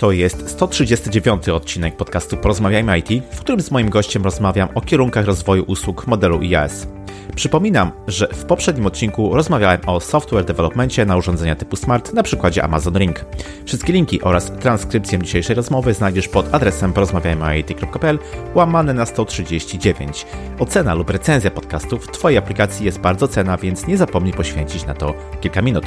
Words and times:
To 0.00 0.12
jest 0.12 0.50
139 0.50 1.48
odcinek 1.48 1.96
podcastu 1.96 2.36
Porozmawiajmy 2.36 2.98
IT, 2.98 3.24
w 3.30 3.40
którym 3.40 3.60
z 3.60 3.70
moim 3.70 3.90
gościem 3.90 4.24
rozmawiam 4.24 4.68
o 4.74 4.80
kierunkach 4.80 5.26
rozwoju 5.26 5.64
usług 5.66 6.06
modelu 6.06 6.42
IaaS. 6.42 6.86
Przypominam, 7.34 7.92
że 8.06 8.28
w 8.28 8.44
poprzednim 8.44 8.86
odcinku 8.86 9.34
rozmawiałem 9.34 9.80
o 9.86 10.00
software 10.00 10.44
developmentie 10.44 11.06
na 11.06 11.16
urządzenia 11.16 11.56
typu 11.56 11.76
smart 11.76 12.12
na 12.12 12.22
przykładzie 12.22 12.64
Amazon 12.64 12.96
Ring. 12.96 13.24
Wszystkie 13.64 13.92
linki 13.92 14.22
oraz 14.22 14.52
transkrypcję 14.52 15.18
dzisiejszej 15.18 15.56
rozmowy 15.56 15.94
znajdziesz 15.94 16.28
pod 16.28 16.54
adresem 16.54 16.92
porozmawiajmyit.pl 16.92 18.18
łamane 18.54 18.94
na 18.94 19.06
139. 19.06 20.26
Ocena 20.58 20.94
lub 20.94 21.10
recenzja 21.10 21.50
podcastów 21.50 22.06
w 22.06 22.10
Twojej 22.10 22.38
aplikacji 22.38 22.86
jest 22.86 23.00
bardzo 23.00 23.28
cena, 23.28 23.56
więc 23.56 23.86
nie 23.86 23.96
zapomnij 23.96 24.32
poświęcić 24.32 24.86
na 24.86 24.94
to 24.94 25.14
kilka 25.40 25.62
minut. 25.62 25.84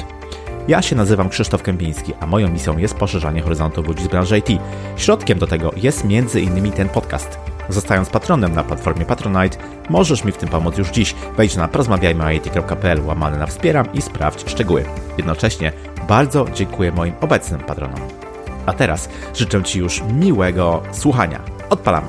Ja 0.70 0.82
się 0.82 0.96
nazywam 0.96 1.28
Krzysztof 1.28 1.62
Kępiński, 1.62 2.12
a 2.20 2.26
moją 2.26 2.48
misją 2.48 2.78
jest 2.78 2.94
poszerzanie 2.94 3.42
horyzontu 3.42 3.82
ludzi 3.82 4.04
z 4.04 4.08
branży 4.08 4.38
IT. 4.38 4.48
Środkiem 4.96 5.38
do 5.38 5.46
tego 5.46 5.72
jest 5.76 6.04
m.in. 6.04 6.72
ten 6.72 6.88
podcast. 6.88 7.38
Zostając 7.68 8.10
patronem 8.10 8.54
na 8.54 8.64
platformie 8.64 9.04
Patronite, 9.04 9.58
możesz 9.88 10.24
mi 10.24 10.32
w 10.32 10.36
tym 10.36 10.48
pomóc 10.48 10.78
już 10.78 10.90
dziś. 10.90 11.14
Wejdź 11.36 11.56
na 11.56 11.68
porozmawiajmyit.pl 11.68 13.06
łamane 13.06 13.38
na 13.38 13.46
wspieram 13.46 13.92
i 13.92 14.02
sprawdź 14.02 14.50
szczegóły. 14.50 14.84
Jednocześnie 15.18 15.72
bardzo 16.08 16.46
dziękuję 16.54 16.92
moim 16.92 17.14
obecnym 17.20 17.60
patronom. 17.60 18.00
A 18.66 18.72
teraz 18.72 19.08
życzę 19.34 19.62
Ci 19.62 19.78
już 19.78 20.02
miłego 20.12 20.82
słuchania. 20.92 21.40
Odpalamy. 21.70 22.08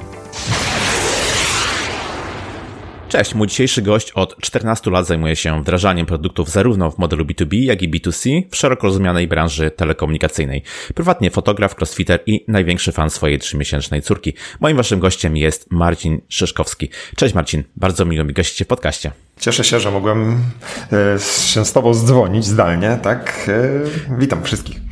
Cześć, 3.12 3.36
mój 3.36 3.48
dzisiejszy 3.48 3.82
gość 3.82 4.12
od 4.12 4.42
14 4.42 4.92
lat 4.92 5.08
zajmuje 5.08 5.36
się 5.36 5.62
wdrażaniem 5.62 6.06
produktów 6.06 6.50
zarówno 6.50 6.92
w 6.92 6.98
modelu 6.98 7.26
B2B, 7.26 7.56
jak 7.56 7.82
i 7.82 7.90
B2C 7.90 8.44
w 8.52 8.56
szeroko 8.56 8.88
rozumianej 8.88 9.28
branży 9.28 9.72
telekomunikacyjnej. 9.72 10.64
Prywatnie 10.96 11.32
fotograf, 11.32 11.76
crossfitter 11.76 12.20
i 12.26 12.46
największy 12.48 12.92
fan 12.92 13.10
swojej 13.10 13.40
trzymiesięcznej 13.40 14.02
córki. 14.02 14.34
Moim 14.60 14.78
waszym 14.78 15.00
gościem 15.00 15.38
jest 15.38 15.72
Marcin 15.72 16.22
Szyszkowski. 16.30 16.90
Cześć 17.16 17.36
Marcin, 17.36 17.64
bardzo 17.76 18.06
miło 18.06 18.26
mi 18.26 18.34
gościcie 18.34 18.66
w 18.66 18.68
podcaście. 18.68 19.12
Cieszę 19.40 19.64
się, 19.64 19.80
że 19.80 19.92
mogłem 19.92 20.44
e, 20.92 21.20
się 21.54 21.66
z 21.66 21.74
Tobą 21.74 21.94
zdzwonić 21.94 22.46
zdalnie, 22.46 23.00
tak? 23.04 23.50
E, 23.50 24.18
witam 24.18 24.44
wszystkich. 24.44 24.91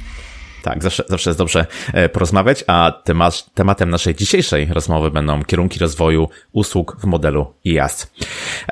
Tak, 0.64 0.84
zawsze, 0.84 1.04
zawsze 1.08 1.30
jest 1.30 1.38
dobrze 1.38 1.66
e, 1.94 2.10
porozmawiać, 2.10 2.64
a 2.68 2.94
temat, 3.04 3.54
tematem 3.54 3.90
naszej 3.90 4.16
dzisiejszej 4.16 4.66
rozmowy 4.66 5.12
będą 5.12 5.44
kierunki 5.44 5.80
rozwoju 5.80 6.30
usług 6.52 6.98
w 7.02 7.06
modelu 7.06 7.54
IaaS. 7.66 8.12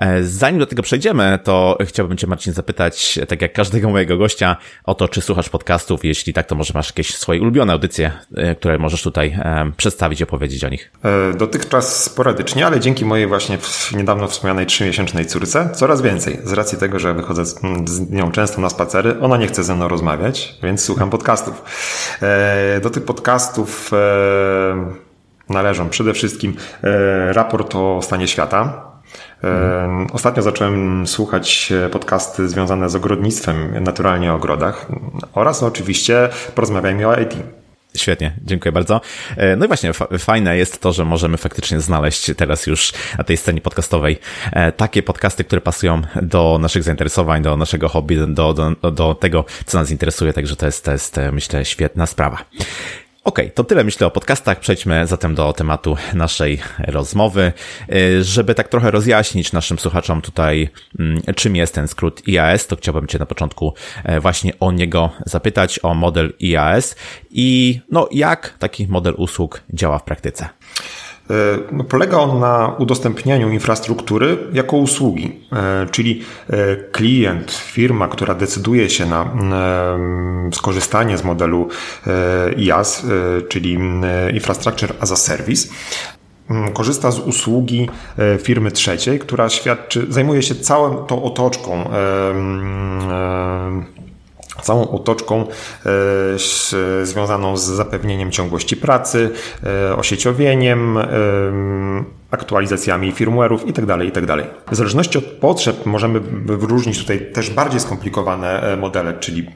E, 0.02 0.24
zanim 0.24 0.60
do 0.60 0.66
tego 0.66 0.84
przejdziemy, 0.84 1.40
to 1.44 1.78
chciałbym 1.86 2.18
Cię 2.18 2.28
Marcin 2.28 2.54
zapytać, 2.54 3.20
tak 3.28 3.42
jak 3.42 3.54
każdego 3.54 3.90
mojego 3.90 4.18
gościa, 4.18 4.58
o 4.84 4.96
to, 4.96 5.08
czy 5.08 5.22
słuchasz 5.22 5.50
podcastów, 5.50 6.06
jeśli 6.06 6.34
tak, 6.34 6.48
to 6.48 6.56
może 6.56 6.72
masz 6.76 6.88
jakieś 6.88 7.16
swoje 7.16 7.42
ulubione 7.42 7.74
audycje, 7.74 8.12
e, 8.38 8.56
które 8.56 8.78
możesz 8.78 9.02
tutaj 9.02 9.40
przedstawić 9.78 10.20
i 10.20 10.24
opowiedzieć 10.24 10.64
o 10.64 10.70
nich. 10.70 10.92
Dotychczas 11.38 12.04
sporadycznie, 12.04 12.66
ale 12.66 12.80
dzięki 12.80 13.06
mojej 13.06 13.28
właśnie 13.28 13.58
niedawno 13.96 14.28
wspomnianej 14.28 14.66
trzymiesięcznej 14.66 15.26
córce 15.26 15.70
coraz 15.76 16.02
więcej. 16.02 16.40
Z 16.44 16.54
racji 16.54 16.78
tego, 16.78 17.00
że 17.00 17.14
wychodzę 17.14 17.46
z, 17.46 17.60
z 17.86 18.10
nią 18.12 18.32
często 18.32 18.62
na 18.62 18.70
spacery, 18.70 19.20
ona 19.22 19.38
nie 19.38 19.48
chce 19.48 19.64
ze 19.64 19.76
mną 19.76 19.88
rozmawiać, 19.88 20.56
więc 20.64 20.84
słucham 20.84 21.10
podcastów. 21.10 21.64
E, 22.22 22.80
do 22.82 22.90
tych 22.90 23.06
podcastów 23.06 23.92
e, 23.94 24.94
należą 25.50 25.90
przede 25.90 26.14
wszystkim 26.14 26.56
e, 26.84 27.34
raport 27.34 27.76
o 27.76 28.02
stanie 28.02 28.28
świata. 28.28 28.88
Ostatnio 30.14 30.44
zacząłem 30.44 31.08
słuchać 31.08 31.74
podcasty 31.92 32.50
związane 32.50 32.90
z 32.90 32.96
ogrodnictwem, 32.96 33.84
naturalnie 33.84 34.34
o 34.34 34.36
ogrodach 34.36 34.86
oraz 35.34 35.64
oczywiście 35.64 36.30
porozmawiajmy 36.56 37.08
o 37.08 37.16
IT. 37.16 37.36
Świetnie, 37.98 38.34
dziękuję 38.44 38.72
bardzo. 38.72 39.02
No 39.58 39.66
i 39.66 39.68
właśnie, 39.68 39.92
fajne 40.20 40.58
jest 40.58 40.82
to, 40.82 40.94
że 40.94 41.06
możemy 41.06 41.38
faktycznie 41.38 41.80
znaleźć 41.80 42.32
teraz 42.38 42.68
już 42.68 42.94
na 43.18 43.24
tej 43.24 43.38
scenie 43.38 43.62
podcastowej 43.62 44.20
takie 44.78 45.04
podcasty, 45.04 45.44
które 45.44 45.62
pasują 45.62 46.02
do 46.22 46.58
naszych 46.62 46.84
zainteresowań, 46.84 47.42
do 47.42 47.58
naszego 47.58 47.90
hobby, 47.90 48.18
do, 48.28 48.54
do, 48.54 48.92
do 48.92 49.16
tego, 49.16 49.46
co 49.66 49.80
nas 49.80 49.92
interesuje, 49.92 50.34
także 50.34 50.56
to 50.56 50.66
jest, 50.66 50.86
to 50.86 50.92
jest, 50.92 51.20
myślę, 51.32 51.66
świetna 51.66 52.06
sprawa. 52.06 52.46
Okej, 53.28 53.46
okay, 53.46 53.56
to 53.56 53.64
tyle 53.64 53.84
myślę 53.84 54.08
o 54.08 54.12
podcastach. 54.12 54.60
Przejdźmy 54.60 55.08
zatem 55.08 55.36
do 55.36 55.54
tematu 55.54 55.98
naszej 56.14 56.60
rozmowy. 56.80 57.54
Żeby 58.22 58.56
tak 58.56 58.68
trochę 58.68 58.92
rozjaśnić 58.92 59.54
naszym 59.54 59.80
słuchaczom 59.80 60.22
tutaj, 60.22 60.70
mm, 61.00 61.22
czym 61.36 61.56
jest 61.56 61.76
ten 61.76 61.88
skrót 61.88 62.28
IAS, 62.28 62.68
to 62.68 62.76
chciałbym 62.76 63.08
Cię 63.08 63.20
na 63.20 63.26
początku 63.26 63.74
właśnie 64.22 64.54
o 64.60 64.72
niego 64.72 65.10
zapytać, 65.26 65.80
o 65.84 65.94
model 65.94 66.34
IAS 66.40 66.96
i 67.30 67.80
no, 67.92 68.10
jak 68.12 68.54
taki 68.60 68.88
model 68.88 69.14
usług 69.18 69.62
działa 69.74 70.00
w 70.00 70.04
praktyce. 70.04 70.50
E, 71.30 71.58
no, 71.72 71.84
polega 71.84 72.18
on 72.20 72.40
na 72.40 72.76
udostępnianiu 72.78 73.50
infrastruktury 73.50 74.38
jako 74.54 74.78
usługi, 74.78 75.32
e, 75.54 75.88
czyli 75.92 76.22
e, 76.50 76.76
klient, 76.92 77.52
firma, 77.52 78.08
która 78.08 78.34
decyduje 78.36 78.90
się 78.90 79.06
na 79.06 79.32
skorzystanie 80.54 81.18
z 81.18 81.24
modelu 81.24 81.68
IaaS, 82.58 83.06
czyli 83.50 83.78
Infrastructure 84.34 84.94
as 85.00 85.12
a 85.12 85.16
Service, 85.16 85.68
korzysta 86.74 87.12
z 87.12 87.20
usługi 87.20 87.90
firmy 88.42 88.72
trzeciej, 88.72 89.20
która 89.20 89.50
świadczy, 89.50 90.06
zajmuje 90.10 90.44
się 90.44 90.56
całą 90.56 90.96
tą 90.96 91.24
otoczką 91.24 91.90
całą 94.62 94.92
otoczką 94.92 95.46
e, 95.86 97.06
związaną 97.06 97.58
z 97.58 97.64
zapewnieniem 97.64 98.32
ciągłości 98.32 98.78
pracy, 98.78 99.30
e, 99.64 99.96
osieciowieniem, 99.96 100.98
e, 100.98 101.08
aktualizacjami 102.32 103.14
firmware'ów 103.14 103.68
itd., 103.68 103.88
tak 103.88 104.06
itd. 104.06 104.28
Tak 104.28 104.72
w 104.72 104.76
zależności 104.76 105.18
od 105.18 105.24
potrzeb 105.24 105.86
możemy 105.86 106.20
wyróżnić 106.46 107.00
tutaj 107.00 107.32
też 107.34 107.50
bardziej 107.50 107.80
skomplikowane 107.80 108.78
modele, 108.78 109.14
czyli 109.14 109.50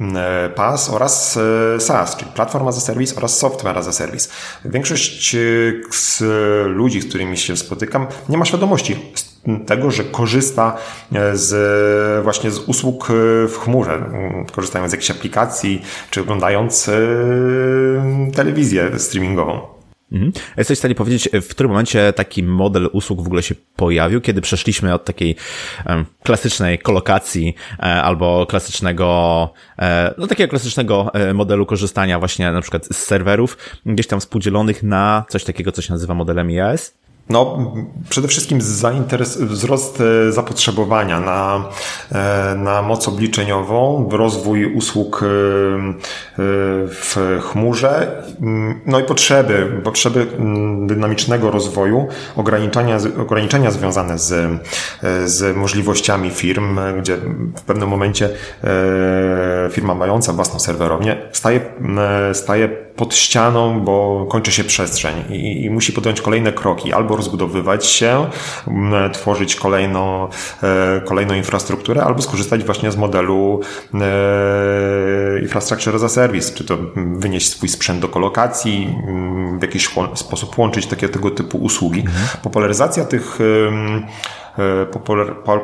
PaaS 0.55 0.89
oraz 0.89 1.39
SaaS, 1.79 2.15
czyli 2.15 2.31
Platform 2.31 2.67
as 2.67 2.77
a 2.77 2.81
Service 2.81 3.15
oraz 3.15 3.37
Software 3.37 3.77
as 3.77 3.87
a 3.87 3.91
Service. 3.91 4.29
Większość 4.65 5.35
z 5.91 6.23
ludzi, 6.67 7.01
z 7.01 7.09
którymi 7.09 7.37
się 7.37 7.57
spotykam, 7.57 8.07
nie 8.29 8.37
ma 8.37 8.45
świadomości 8.45 8.95
tego, 9.65 9.91
że 9.91 10.03
korzysta 10.03 10.77
e, 11.13 11.37
z, 11.37 12.23
właśnie 12.23 12.51
z 12.51 12.59
usług 12.59 13.09
e, 13.09 13.13
w 13.47 13.57
chmurze, 13.57 14.09
korzystając 14.51 14.91
z 14.91 14.93
jakichś 14.93 15.11
aplikacji, 15.11 15.81
czy 16.09 16.21
oglądając 16.21 16.89
e, 16.89 16.91
telewizję 18.35 18.99
streamingową. 18.99 19.81
Mhm. 20.11 20.31
Jesteś 20.57 20.77
w 20.77 20.79
stanie 20.79 20.95
powiedzieć, 20.95 21.29
w 21.41 21.47
którym 21.47 21.71
momencie 21.71 22.13
taki 22.13 22.43
model 22.43 22.89
usług 22.91 23.21
w 23.21 23.25
ogóle 23.25 23.43
się 23.43 23.55
pojawił, 23.75 24.21
kiedy 24.21 24.41
przeszliśmy 24.41 24.93
od 24.93 25.05
takiej 25.05 25.35
um, 25.85 26.05
klasycznej 26.23 26.79
kolokacji 26.79 27.55
e, 27.79 27.81
albo 27.81 28.45
klasycznego, 28.45 29.49
e, 29.79 30.13
no 30.17 30.27
takiego 30.27 30.49
klasycznego 30.49 31.11
modelu 31.33 31.65
korzystania 31.65 32.19
właśnie 32.19 32.51
na 32.51 32.61
przykład 32.61 32.85
z 32.85 32.97
serwerów 32.97 33.57
gdzieś 33.85 34.07
tam 34.07 34.19
współdzielonych 34.19 34.83
na 34.83 35.25
coś 35.29 35.43
takiego, 35.43 35.71
co 35.71 35.81
się 35.81 35.93
nazywa 35.93 36.13
modelem 36.13 36.51
IaaS? 36.51 37.00
No, 37.29 37.57
przede 38.09 38.27
wszystkim 38.27 38.59
zainteres- 38.59 39.45
wzrost 39.45 40.01
e, 40.01 40.31
zapotrzebowania 40.31 41.19
na, 41.19 41.69
e, 42.11 42.55
na 42.55 42.81
moc 42.81 43.07
obliczeniową, 43.07 44.09
rozwój 44.11 44.65
usług 44.65 45.23
e, 45.23 45.27
w 46.87 47.39
chmurze, 47.41 48.23
no 48.85 48.99
i 48.99 49.03
potrzeby, 49.03 49.81
potrzeby 49.83 50.27
dynamicznego 50.85 51.51
rozwoju, 51.51 52.07
ograniczenia, 52.35 52.97
ograniczenia 53.21 53.71
związane 53.71 54.19
z, 54.19 54.61
z 55.25 55.57
możliwościami 55.57 56.29
firm, 56.29 56.79
gdzie 56.99 57.17
w 57.55 57.61
pewnym 57.61 57.89
momencie 57.89 58.29
firma 59.71 59.95
mająca 59.95 60.33
własną 60.33 60.59
serwerownię 60.59 61.17
staje, 61.31 61.59
staje 62.33 62.69
pod 62.95 63.15
ścianą, 63.15 63.79
bo 63.79 64.25
kończy 64.29 64.51
się 64.51 64.63
przestrzeń 64.63 65.15
i, 65.29 65.63
i 65.63 65.69
musi 65.69 65.93
podjąć 65.93 66.21
kolejne 66.21 66.53
kroki, 66.53 66.93
albo 66.93 67.15
rozbudowywać 67.21 67.85
się, 67.85 68.29
tworzyć 69.13 69.55
kolejną, 69.55 70.27
e, 70.63 71.01
kolejną 71.05 71.33
infrastrukturę, 71.33 72.03
albo 72.03 72.21
skorzystać 72.21 72.63
właśnie 72.63 72.91
z 72.91 72.97
modelu 72.97 73.61
e, 73.93 75.41
infrastructure 75.41 75.95
as 75.95 76.03
a 76.03 76.09
service, 76.09 76.53
czy 76.53 76.63
to 76.63 76.77
wynieść 77.15 77.49
swój 77.49 77.69
sprzęt 77.69 78.01
do 78.01 78.07
kolokacji, 78.07 78.95
w 79.59 79.61
jakiś 79.61 79.89
sposób 80.15 80.57
łączyć 80.57 80.87
takie 80.87 81.09
tego 81.09 81.31
typu 81.31 81.57
usługi. 81.57 81.99
Mhm. 81.99 82.27
Popularyzacja 82.43 83.05
tych 83.05 83.39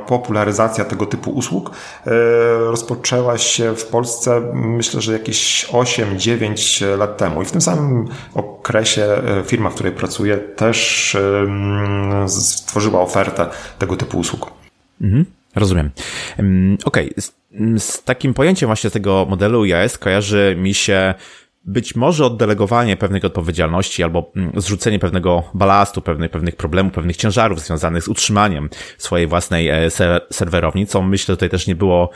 popularyzacja 0.08 0.86
tego 0.86 1.06
typu 1.06 1.32
usług 1.32 1.72
e, 1.72 2.12
rozpoczęła 2.58 3.38
się 3.38 3.76
w 3.76 3.86
Polsce 3.86 4.42
myślę, 4.54 5.02
że 5.02 5.14
jakieś 5.14 5.66
8-9 5.66 6.98
lat 6.98 7.18
temu 7.18 7.42
i 7.42 7.46
w 7.46 7.52
tym 7.52 7.62
samym 7.62 8.08
okresie 8.34 9.04
e, 9.04 9.44
firma, 9.46 9.70
w 9.70 9.74
której 9.74 9.92
pracuję 9.92 10.38
też 10.38 11.18
stworzyła 12.28 13.02
ofertę 13.02 13.50
tego 13.80 13.96
typu 13.96 14.20
usług. 14.20 14.52
Mhm, 15.02 15.26
rozumiem. 15.56 15.92
Okej, 16.86 17.10
okay. 17.10 17.22
z, 17.22 17.34
z 17.84 18.04
takim 18.04 18.34
pojęciem 18.34 18.68
właśnie 18.68 18.90
tego 18.90 19.26
modelu 19.30 19.66
IAS 19.66 19.98
kojarzy 19.98 20.56
mi 20.60 20.74
się 20.74 21.14
być 21.68 21.96
może 21.96 22.26
oddelegowanie 22.26 22.98
pewnych 22.98 23.26
odpowiedzialności 23.26 24.04
albo 24.04 24.32
mm, 24.36 24.52
zrzucenie 24.56 25.00
pewnego 25.00 25.44
balastu, 25.54 26.02
pewnych, 26.02 26.32
pewnych 26.32 26.56
problemów, 26.56 26.94
pewnych 26.94 27.18
ciężarów 27.18 27.60
związanych 27.62 28.04
z 28.04 28.08
utrzymaniem 28.08 28.70
swojej 28.98 29.28
własnej 29.28 29.70
e, 29.70 29.90
serwerowni, 30.32 30.88
co 30.88 31.02
myślę 31.02 31.36
tutaj 31.36 31.50
też 31.50 31.68
nie 31.68 31.76
było, 31.76 32.10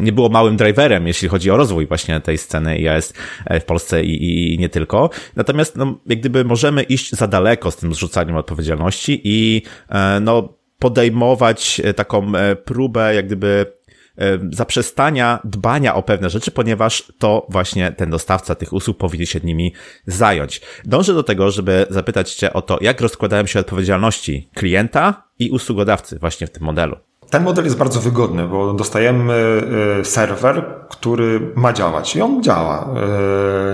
nie 0.00 0.12
było 0.12 0.28
małym 0.28 0.56
driverem, 0.56 1.06
jeśli 1.06 1.28
chodzi 1.28 1.50
o 1.50 1.56
rozwój 1.56 1.86
właśnie 1.86 2.20
tej 2.20 2.38
sceny 2.38 2.78
IAS 2.78 3.12
e, 3.46 3.60
w 3.60 3.64
Polsce 3.64 4.04
i, 4.04 4.54
i 4.54 4.58
nie 4.58 4.68
tylko. 4.68 5.10
Natomiast, 5.36 5.76
no, 5.76 5.98
jak 6.06 6.20
gdyby 6.20 6.44
możemy 6.44 6.82
iść 6.82 7.10
za 7.10 7.26
daleko 7.26 7.70
z 7.70 7.76
tym 7.76 7.94
zrzucaniem 7.94 8.36
odpowiedzialności 8.36 9.20
i, 9.24 9.62
e, 9.88 10.20
no, 10.20 10.60
podejmować 10.78 11.80
taką 11.96 12.32
próbę, 12.64 13.14
jak 13.14 13.26
gdyby 13.26 13.66
zaprzestania 14.52 15.40
dbania 15.44 15.94
o 15.94 16.02
pewne 16.02 16.30
rzeczy, 16.30 16.50
ponieważ 16.50 17.12
to 17.18 17.46
właśnie 17.48 17.92
ten 17.92 18.10
dostawca 18.10 18.54
tych 18.54 18.72
usług 18.72 18.98
powinien 18.98 19.26
się 19.26 19.40
nimi 19.44 19.74
zająć. 20.06 20.60
Dążę 20.84 21.14
do 21.14 21.22
tego, 21.22 21.50
żeby 21.50 21.86
zapytać 21.90 22.34
Cię 22.34 22.52
o 22.52 22.62
to, 22.62 22.78
jak 22.80 23.00
rozkładają 23.00 23.46
się 23.46 23.60
odpowiedzialności 23.60 24.50
klienta 24.54 25.22
i 25.38 25.50
usługodawcy 25.50 26.18
właśnie 26.18 26.46
w 26.46 26.50
tym 26.50 26.62
modelu. 26.62 26.96
Ten 27.30 27.42
model 27.42 27.64
jest 27.64 27.76
bardzo 27.76 28.00
wygodny, 28.00 28.48
bo 28.48 28.72
dostajemy 28.72 29.62
e, 30.00 30.04
serwer, 30.04 30.64
który 30.88 31.52
ma 31.54 31.72
działać 31.72 32.16
i 32.16 32.20
on 32.20 32.42
działa. 32.42 32.94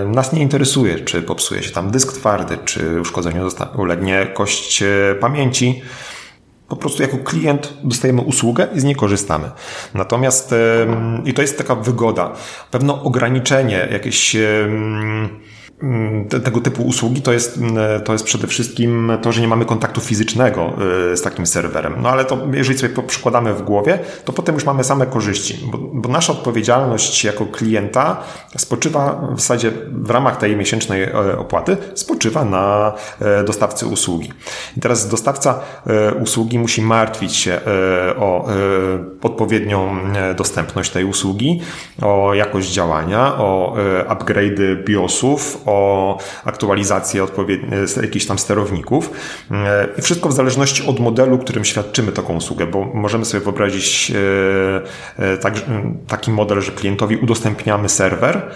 E, 0.03 0.07
nas 0.07 0.33
nie 0.33 0.41
interesuje, 0.41 0.99
czy 0.99 1.21
popsuje 1.21 1.63
się 1.63 1.71
tam 1.71 1.91
dysk 1.91 2.13
twardy, 2.13 2.57
czy 2.65 3.01
uszkodzeniu 3.01 3.49
ulegnie 3.77 4.27
kość 4.33 4.83
e, 4.83 5.15
pamięci 5.19 5.81
po 6.67 6.75
prostu 6.75 7.01
jako 7.01 7.17
klient 7.17 7.73
dostajemy 7.83 8.21
usługę 8.21 8.67
i 8.75 8.79
z 8.79 8.83
niej 8.83 8.95
korzystamy. 8.95 9.51
Natomiast, 9.93 10.55
i 11.25 11.33
to 11.33 11.41
jest 11.41 11.57
taka 11.57 11.75
wygoda, 11.75 12.33
pewne 12.71 13.01
ograniczenie, 13.01 13.87
jakieś 13.91 14.35
Mm, 15.83 16.27
tego 16.27 16.61
typu 16.61 16.83
usługi 16.83 17.21
to 17.21 17.33
jest, 17.33 17.57
mm, 17.57 18.01
to 18.01 18.13
jest 18.13 18.25
przede 18.25 18.47
wszystkim 18.47 19.11
to, 19.21 19.31
że 19.31 19.41
nie 19.41 19.47
mamy 19.47 19.65
kontaktu 19.65 20.01
fizycznego 20.01 20.73
y, 21.13 21.17
z 21.17 21.21
takim 21.21 21.45
serwerem. 21.45 21.95
No 22.01 22.09
ale 22.09 22.25
to, 22.25 22.37
jeżeli 22.53 22.79
sobie 22.79 23.03
przykładamy 23.07 23.53
w 23.53 23.61
głowie, 23.61 23.99
to 24.25 24.33
potem 24.33 24.55
już 24.55 24.65
mamy 24.65 24.83
same 24.83 25.05
korzyści, 25.05 25.59
bo, 25.71 25.77
bo 25.77 26.09
nasza 26.09 26.33
odpowiedzialność 26.33 27.23
jako 27.23 27.45
klienta 27.45 28.23
spoczywa 28.57 29.27
w 29.35 29.39
zasadzie 29.39 29.71
w 29.91 30.09
ramach 30.09 30.37
tej 30.37 30.55
miesięcznej 30.55 31.03
e, 31.03 31.37
opłaty, 31.39 31.77
spoczywa 31.93 32.45
na 32.45 32.93
e, 33.21 33.43
dostawcy 33.43 33.85
usługi. 33.85 34.33
I 34.77 34.79
teraz 34.79 35.09
dostawca 35.09 35.59
e, 35.87 36.13
usługi 36.13 36.59
musi 36.59 36.81
martwić 36.81 37.35
się 37.35 37.59
o 38.19 38.47
odpowiednią 39.21 39.97
dostępność 40.37 40.91
tej 40.91 41.05
usługi, 41.05 41.61
o 42.01 42.33
jakość 42.33 42.71
działania, 42.71 43.37
o 43.37 43.75
upgrade'y 44.09 44.83
BIOSów, 44.83 45.61
o 45.67 46.17
aktualizację 46.45 47.25
jakichś 48.01 48.25
tam 48.25 48.39
sterowników. 48.39 49.11
E, 49.51 49.87
I 49.97 50.01
wszystko 50.01 50.29
w 50.29 50.33
zależności 50.33 50.87
od 50.87 50.99
modelu, 50.99 51.37
którym 51.37 51.65
świadczymy 51.65 52.11
taką 52.11 52.35
usługę, 52.35 52.67
bo 52.67 52.85
możemy 52.85 53.25
sobie 53.25 53.43
wyobrazić 53.43 54.11
e, 55.19 55.23
e, 55.23 55.37
tak, 55.37 55.53
taki 56.07 56.31
model, 56.31 56.61
że 56.61 56.71
klientowi 56.71 57.17
udostępniamy 57.17 57.89
serwer 57.89 58.51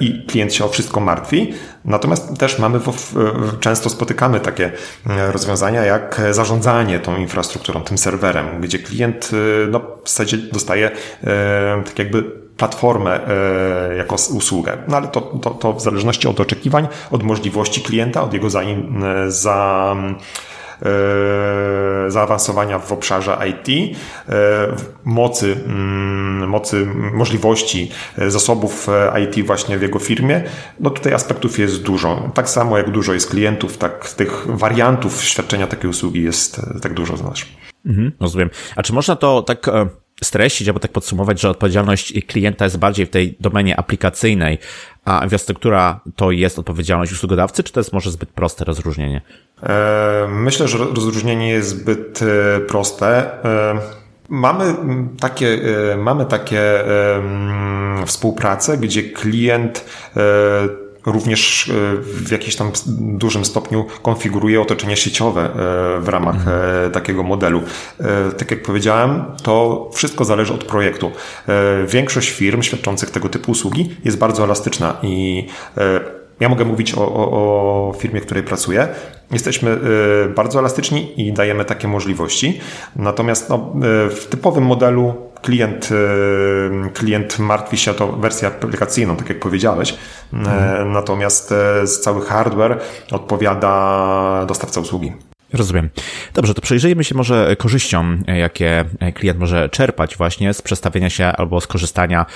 i 0.00 0.26
klient 0.26 0.54
się 0.54 0.64
o 0.64 0.68
wszystko 0.68 1.00
martwi. 1.00 1.54
Natomiast 1.84 2.38
też 2.38 2.58
mamy, 2.58 2.80
często 3.60 3.90
spotykamy 3.90 4.40
takie 4.40 4.72
rozwiązania 5.06 5.84
jak 5.84 6.20
zarządzanie 6.30 6.98
tą 6.98 7.16
infrastrukturą, 7.16 7.80
tym 7.82 7.98
serwerem, 7.98 8.60
gdzie 8.60 8.78
klient 8.78 9.30
no, 9.70 9.80
w 10.04 10.08
zasadzie 10.08 10.36
dostaje 10.36 10.90
tak 11.84 11.98
jakby 11.98 12.41
platformę 12.56 13.26
e, 13.28 13.96
jako 13.96 14.14
usługę. 14.14 14.78
No 14.88 14.96
ale 14.96 15.08
to, 15.08 15.20
to, 15.20 15.50
to 15.50 15.72
w 15.72 15.82
zależności 15.82 16.28
od 16.28 16.40
oczekiwań, 16.40 16.88
od 17.10 17.22
możliwości 17.22 17.80
klienta, 17.80 18.22
od 18.22 18.32
jego 18.32 18.50
za, 18.50 18.62
za 19.26 19.96
e, 20.82 22.10
zaawansowania 22.10 22.78
w 22.78 22.92
obszarze 22.92 23.38
IT, 23.50 23.96
e, 24.28 24.32
mocy, 25.04 25.56
mm, 25.66 26.48
mocy, 26.48 26.86
możliwości 27.14 27.90
zasobów 28.28 28.86
IT 29.24 29.46
właśnie 29.46 29.78
w 29.78 29.82
jego 29.82 29.98
firmie, 29.98 30.42
no 30.80 30.90
tutaj 30.90 31.14
aspektów 31.14 31.58
jest 31.58 31.82
dużo. 31.82 32.30
Tak 32.34 32.48
samo 32.48 32.78
jak 32.78 32.90
dużo 32.90 33.14
jest 33.14 33.30
klientów, 33.30 33.78
tak 33.78 34.08
tych 34.10 34.46
wariantów 34.46 35.24
świadczenia 35.24 35.66
takiej 35.66 35.90
usługi 35.90 36.22
jest 36.22 36.60
tak 36.82 36.94
dużo 36.94 37.16
znasz. 37.16 37.46
Mhm, 37.86 38.12
rozumiem. 38.20 38.50
A 38.76 38.82
czy 38.82 38.92
można 38.92 39.16
to 39.16 39.42
tak 39.42 39.66
streścić 40.22 40.68
albo 40.68 40.80
tak 40.80 40.92
podsumować, 40.92 41.40
że 41.40 41.50
odpowiedzialność 41.50 42.12
klienta 42.26 42.64
jest 42.64 42.78
bardziej 42.78 43.06
w 43.06 43.10
tej 43.10 43.36
domenie 43.40 43.78
aplikacyjnej, 43.78 44.58
a 45.04 45.20
infrastruktura 45.22 46.00
to 46.16 46.30
jest 46.30 46.58
odpowiedzialność 46.58 47.12
usługodawcy, 47.12 47.62
czy 47.62 47.72
to 47.72 47.80
jest 47.80 47.92
może 47.92 48.10
zbyt 48.10 48.28
proste 48.28 48.64
rozróżnienie? 48.64 49.20
E, 49.62 50.26
myślę, 50.30 50.68
że 50.68 50.78
rozróżnienie 50.78 51.48
jest 51.48 51.68
zbyt 51.68 52.20
e, 52.22 52.60
proste. 52.60 53.08
E, 53.44 53.80
mamy 54.28 54.74
takie, 55.20 55.58
mamy 55.96 56.26
takie 56.26 56.60
współprace, 58.06 58.78
gdzie 58.78 59.02
klient 59.02 59.84
również 61.06 61.68
e, 61.68 61.72
w 62.02 62.30
jakimś 62.30 62.56
tam 62.56 62.72
dużym 62.98 63.44
stopniu 63.44 63.86
konfiguruje 64.02 64.60
otoczenie 64.60 64.96
sieciowe 64.96 65.42
e, 65.42 66.00
w 66.00 66.08
ramach 66.08 66.36
mhm. 66.36 66.92
takiego 66.92 67.22
modelu. 67.22 67.62
Tak 68.38 68.50
jak 68.50 68.62
powiedziałem, 68.62 69.24
to 69.42 69.90
wszystko 69.94 70.24
zależy 70.24 70.54
od 70.54 70.64
projektu. 70.64 71.10
Większość 71.86 72.30
firm 72.30 72.62
świadczących 72.62 73.10
tego 73.10 73.28
typu 73.28 73.52
usługi 73.52 73.96
jest 74.04 74.18
bardzo 74.18 74.44
elastyczna 74.44 74.96
i 75.02 75.46
ja 76.42 76.48
mogę 76.48 76.64
mówić 76.64 76.94
o, 76.94 77.14
o, 77.14 77.30
o 77.30 77.92
firmie, 77.98 78.20
w 78.20 78.24
której 78.24 78.42
pracuję. 78.42 78.88
Jesteśmy 79.30 79.78
bardzo 80.36 80.58
elastyczni 80.58 81.26
i 81.26 81.32
dajemy 81.32 81.64
takie 81.64 81.88
możliwości. 81.88 82.60
Natomiast 82.96 83.48
no, 83.48 83.72
w 84.10 84.26
typowym 84.30 84.64
modelu 84.64 85.14
klient, 85.42 85.88
e, 86.86 86.90
klient 86.90 87.38
martwi 87.38 87.78
się 87.78 87.90
o 87.90 87.94
to 87.94 88.12
wersję 88.12 88.48
aplikacyjną, 88.48 89.16
tak 89.16 89.28
jak 89.28 89.40
powiedziałeś. 89.40 89.98
Mhm. 90.32 90.92
Natomiast 90.92 91.54
cały 92.02 92.26
hardware 92.26 92.80
odpowiada 93.12 94.44
dostawca 94.48 94.80
usługi. 94.80 95.12
Rozumiem. 95.52 95.88
Dobrze, 96.34 96.54
to 96.54 96.62
przejrzyjmy 96.62 97.04
się 97.04 97.14
może 97.14 97.56
korzyściom, 97.56 98.22
jakie 98.26 98.84
klient 99.14 99.38
może 99.38 99.68
czerpać 99.68 100.16
właśnie 100.16 100.54
z 100.54 100.62
przestawienia 100.62 101.10
się 101.10 101.24
albo 101.24 101.60
z 101.60 101.66
korzystania 101.66 102.26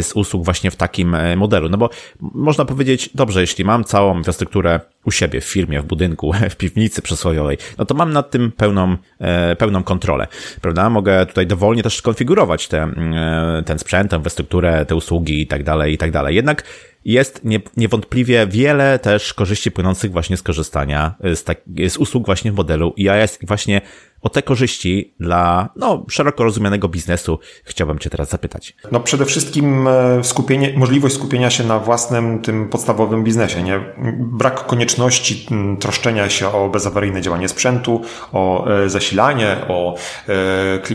z 0.00 0.12
usług 0.12 0.44
właśnie 0.44 0.70
w 0.70 0.76
takim 0.76 1.16
modelu. 1.36 1.68
No 1.68 1.78
bo 1.78 1.90
można 2.20 2.64
powiedzieć, 2.64 3.10
dobrze, 3.14 3.40
jeśli 3.40 3.64
mam 3.64 3.84
całą 3.84 4.18
infrastrukturę 4.18 4.80
u 5.04 5.10
siebie, 5.10 5.40
w 5.40 5.44
firmie, 5.44 5.80
w 5.80 5.84
budynku, 5.84 6.32
w 6.50 6.56
piwnicy 6.56 7.02
przysłowiowej, 7.02 7.58
no 7.78 7.84
to 7.84 7.94
mam 7.94 8.12
nad 8.12 8.30
tym 8.30 8.52
pełną, 8.52 8.96
e, 9.18 9.56
pełną 9.56 9.82
kontrolę, 9.82 10.26
prawda? 10.60 10.90
Mogę 10.90 11.26
tutaj 11.26 11.46
dowolnie 11.46 11.82
też 11.82 11.96
skonfigurować 11.96 12.68
te, 12.68 12.82
e, 12.82 13.62
ten 13.66 13.78
sprzęt, 13.78 14.10
tę 14.10 14.16
infrastrukturę, 14.16 14.86
te 14.86 14.94
usługi 14.94 15.40
i 15.40 15.46
tak 15.46 15.64
dalej, 15.64 15.94
i 15.94 15.98
tak 15.98 16.10
dalej. 16.10 16.36
Jednak 16.36 16.64
jest 17.04 17.44
nie, 17.44 17.60
niewątpliwie 17.76 18.46
wiele 18.46 18.98
też 18.98 19.34
korzyści 19.34 19.70
płynących 19.70 20.12
właśnie 20.12 20.36
z 20.36 20.42
korzystania 20.42 21.14
z, 21.34 21.44
tak, 21.44 21.58
z 21.88 21.96
usług 21.96 22.26
właśnie 22.26 22.52
w 22.52 22.54
modelu 22.54 22.94
IAS 22.96 23.42
i 23.42 23.46
właśnie 23.46 23.80
o 24.24 24.28
te 24.28 24.42
korzyści 24.42 25.14
dla 25.20 25.68
no, 25.76 26.04
szeroko 26.10 26.44
rozumianego 26.44 26.88
biznesu 26.88 27.38
chciałbym 27.64 27.98
Cię 27.98 28.10
teraz 28.10 28.28
zapytać. 28.28 28.76
No 28.92 29.00
przede 29.00 29.24
wszystkim 29.24 29.88
e, 29.88 30.24
skupienie, 30.24 30.72
możliwość 30.76 31.14
skupienia 31.14 31.50
się 31.50 31.64
na 31.64 31.78
własnym 31.78 32.42
tym 32.42 32.68
podstawowym 32.68 33.24
biznesie. 33.24 33.62
Nie? 33.62 33.80
Brak 34.18 34.66
konieczności 34.66 35.46
troszczenia 35.80 36.30
się 36.30 36.48
o 36.48 36.68
bezawaryjne 36.68 37.22
działanie 37.22 37.48
sprzętu, 37.48 38.02
o 38.32 38.66
e, 38.66 38.88
zasilanie, 38.88 39.56
o 39.68 39.96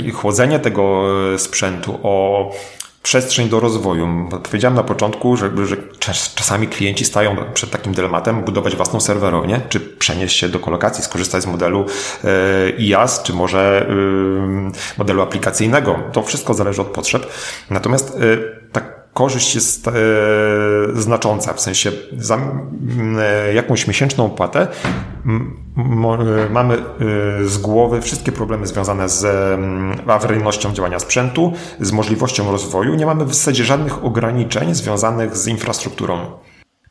e, 0.08 0.12
chłodzenie 0.12 0.60
tego 0.60 1.04
sprzętu, 1.38 2.00
o 2.04 2.51
przestrzeń 3.10 3.50
do 3.50 3.60
rozwoju. 3.60 4.30
Powiedziałem 4.44 4.75
na 4.75 4.84
początku, 4.84 5.38
że, 5.38 5.51
że 5.66 5.78
czasami 6.36 6.68
klienci 6.68 7.06
stają 7.06 7.36
przed 7.54 7.72
takim 7.72 7.94
dylematem 7.94 8.42
budować 8.42 8.75
własną 8.75 9.00
serwerownię, 9.00 9.62
czy 9.70 9.80
przenieść 9.80 10.38
się 10.38 10.50
do 10.50 10.60
kolokacji, 10.60 11.04
skorzystać 11.04 11.44
z 11.44 11.48
modelu 11.48 11.86
e, 12.24 12.30
IaaS, 12.80 13.24
czy 13.24 13.34
może 13.34 13.88
e, 13.89 14.98
modelu 14.98 15.22
aplikacyjnego. 15.22 16.00
To 16.12 16.24
wszystko 16.24 16.54
zależy 16.54 16.82
od 16.82 16.88
potrzeb. 16.88 17.28
Natomiast 17.70 18.10
e, 18.10 18.59
korzyść 19.13 19.56
jest 19.56 19.88
e, 19.88 19.92
znacząca, 20.94 21.54
w 21.54 21.62
sensie 21.62 21.92
za 22.18 22.38
e, 22.38 23.54
jakąś 23.54 23.88
miesięczną 23.88 24.25
opłatę 24.25 24.68
e, 24.68 26.50
mamy 26.50 26.78
z 27.46 27.58
głowy 27.58 28.01
wszystkie 28.01 28.32
problemy 28.32 28.68
związane 28.68 29.10
z 29.10 29.25
awaryjnością 30.08 30.74
działania 30.74 31.00
sprzętu, 31.00 31.54
z 31.80 31.92
możliwością 31.92 32.51
rozwoju. 32.51 32.96
Nie 32.96 33.06
mamy 33.06 33.25
w 33.25 33.34
zasadzie 33.34 33.63
żadnych 33.63 34.06
ograniczeń 34.06 34.75
związanych 34.75 35.38
z 35.38 35.48
infrastrukturą. 35.48 36.20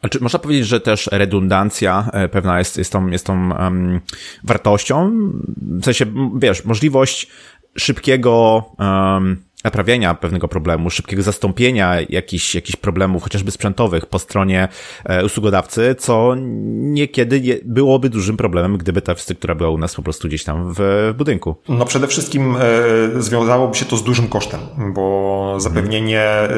A 0.02 0.08
czy 0.08 0.20
można 0.20 0.38
powiedzieć, 0.38 0.66
że 0.66 0.80
też 0.80 1.08
redundancja 1.12 2.10
pewna 2.32 2.58
jest, 2.58 2.78
jest 2.78 2.92
tą, 2.92 3.06
jest 3.06 3.26
tą 3.26 3.50
um, 3.50 4.00
wartością? 4.44 5.12
W 5.56 5.84
sensie, 5.84 6.06
wiesz, 6.38 6.64
możliwość 6.64 7.28
szybkiego 7.76 8.64
um, 8.78 9.47
naprawienia 9.64 10.14
pewnego 10.14 10.48
problemu, 10.48 10.90
szybkiego 10.90 11.22
zastąpienia 11.22 11.96
jakichś, 12.08 12.54
jakichś 12.54 12.76
problemów, 12.76 13.22
chociażby 13.22 13.50
sprzętowych 13.50 14.06
po 14.06 14.18
stronie 14.18 14.68
e, 15.04 15.24
usługodawcy, 15.24 15.96
co 15.98 16.34
niekiedy 16.68 17.40
nie, 17.40 17.54
byłoby 17.64 18.10
dużym 18.10 18.36
problemem, 18.36 18.78
gdyby 18.78 19.02
ta 19.02 19.14
struktura 19.14 19.54
była 19.54 19.70
u 19.70 19.78
nas 19.78 19.94
po 19.94 20.02
prostu 20.02 20.28
gdzieś 20.28 20.44
tam 20.44 20.74
w, 20.74 20.76
w 21.12 21.14
budynku. 21.16 21.56
No 21.68 21.84
przede 21.84 22.06
wszystkim 22.06 22.56
e, 22.56 23.22
związałoby 23.22 23.76
się 23.76 23.84
to 23.84 23.96
z 23.96 24.04
dużym 24.04 24.28
kosztem, 24.28 24.60
bo 24.94 25.54
zapewnienie 25.60 26.20
e, 26.20 26.48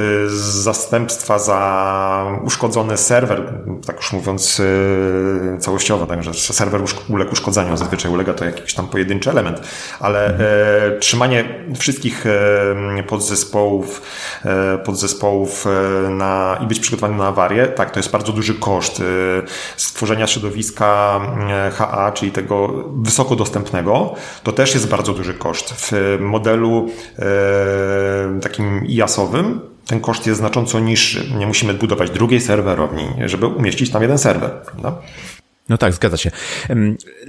zastępstwa 0.63 1.39
za 1.39 2.41
uszkodzony 2.45 2.97
serwer, 2.97 3.53
tak 3.87 3.97
już 3.97 4.13
mówiąc 4.13 4.61
e, 5.55 5.59
całościowo, 5.59 6.07
także 6.07 6.35
serwer 6.35 6.81
uległ 7.09 7.33
uszkodzeniu, 7.33 7.77
zazwyczaj 7.77 8.13
ulega 8.13 8.33
to 8.33 8.45
jakiś 8.45 8.75
tam 8.75 8.89
pojedynczy 8.89 9.31
element, 9.31 9.61
ale 10.01 10.39
e, 10.39 10.99
trzymanie 10.99 11.65
wszystkich 11.79 12.27
e, 12.27 12.90
podzespołów, 13.07 14.03
e, 14.45 14.79
podzespołów 14.79 15.67
e, 15.67 16.11
na, 16.11 16.59
i 16.63 16.67
być 16.67 16.81
przygotowany 16.81 17.19
na 17.19 17.27
awarię, 17.27 17.67
tak, 17.67 17.91
to 17.91 17.99
jest 17.99 18.11
bardzo 18.11 18.33
duży 18.33 18.55
koszt 18.55 19.01
e, 19.01 19.03
stworzenia 19.77 20.27
środowiska 20.27 21.21
HA, 21.73 22.13
czyli 22.13 22.33
tego 22.33 22.85
wysoko 22.97 23.37
dostępnego, 23.37 24.15
to 24.43 24.53
też 24.53 24.75
jest 24.75 24.89
bardzo 24.89 25.13
duży 25.13 25.35
koszt. 25.35 25.75
W 25.77 26.17
modelu 26.21 26.89
takim 28.43 28.87
IAS-owym 28.89 29.61
ten 29.87 30.01
koszt 30.01 30.27
jest 30.27 30.39
znacząco 30.39 30.81
niższy. 30.81 31.31
Nie 31.39 31.47
musimy 31.47 31.75
budować 31.75 32.11
drugiej 32.11 32.41
serwerowni, 32.41 33.05
żeby 33.27 33.47
umieścić 33.47 33.91
tam 33.91 34.03
jeden 34.03 34.19
serwer. 34.19 34.51
Prawda? 34.51 34.93
No 35.71 35.79
tak, 35.79 35.93
zgadza 35.93 36.17
się. 36.17 36.31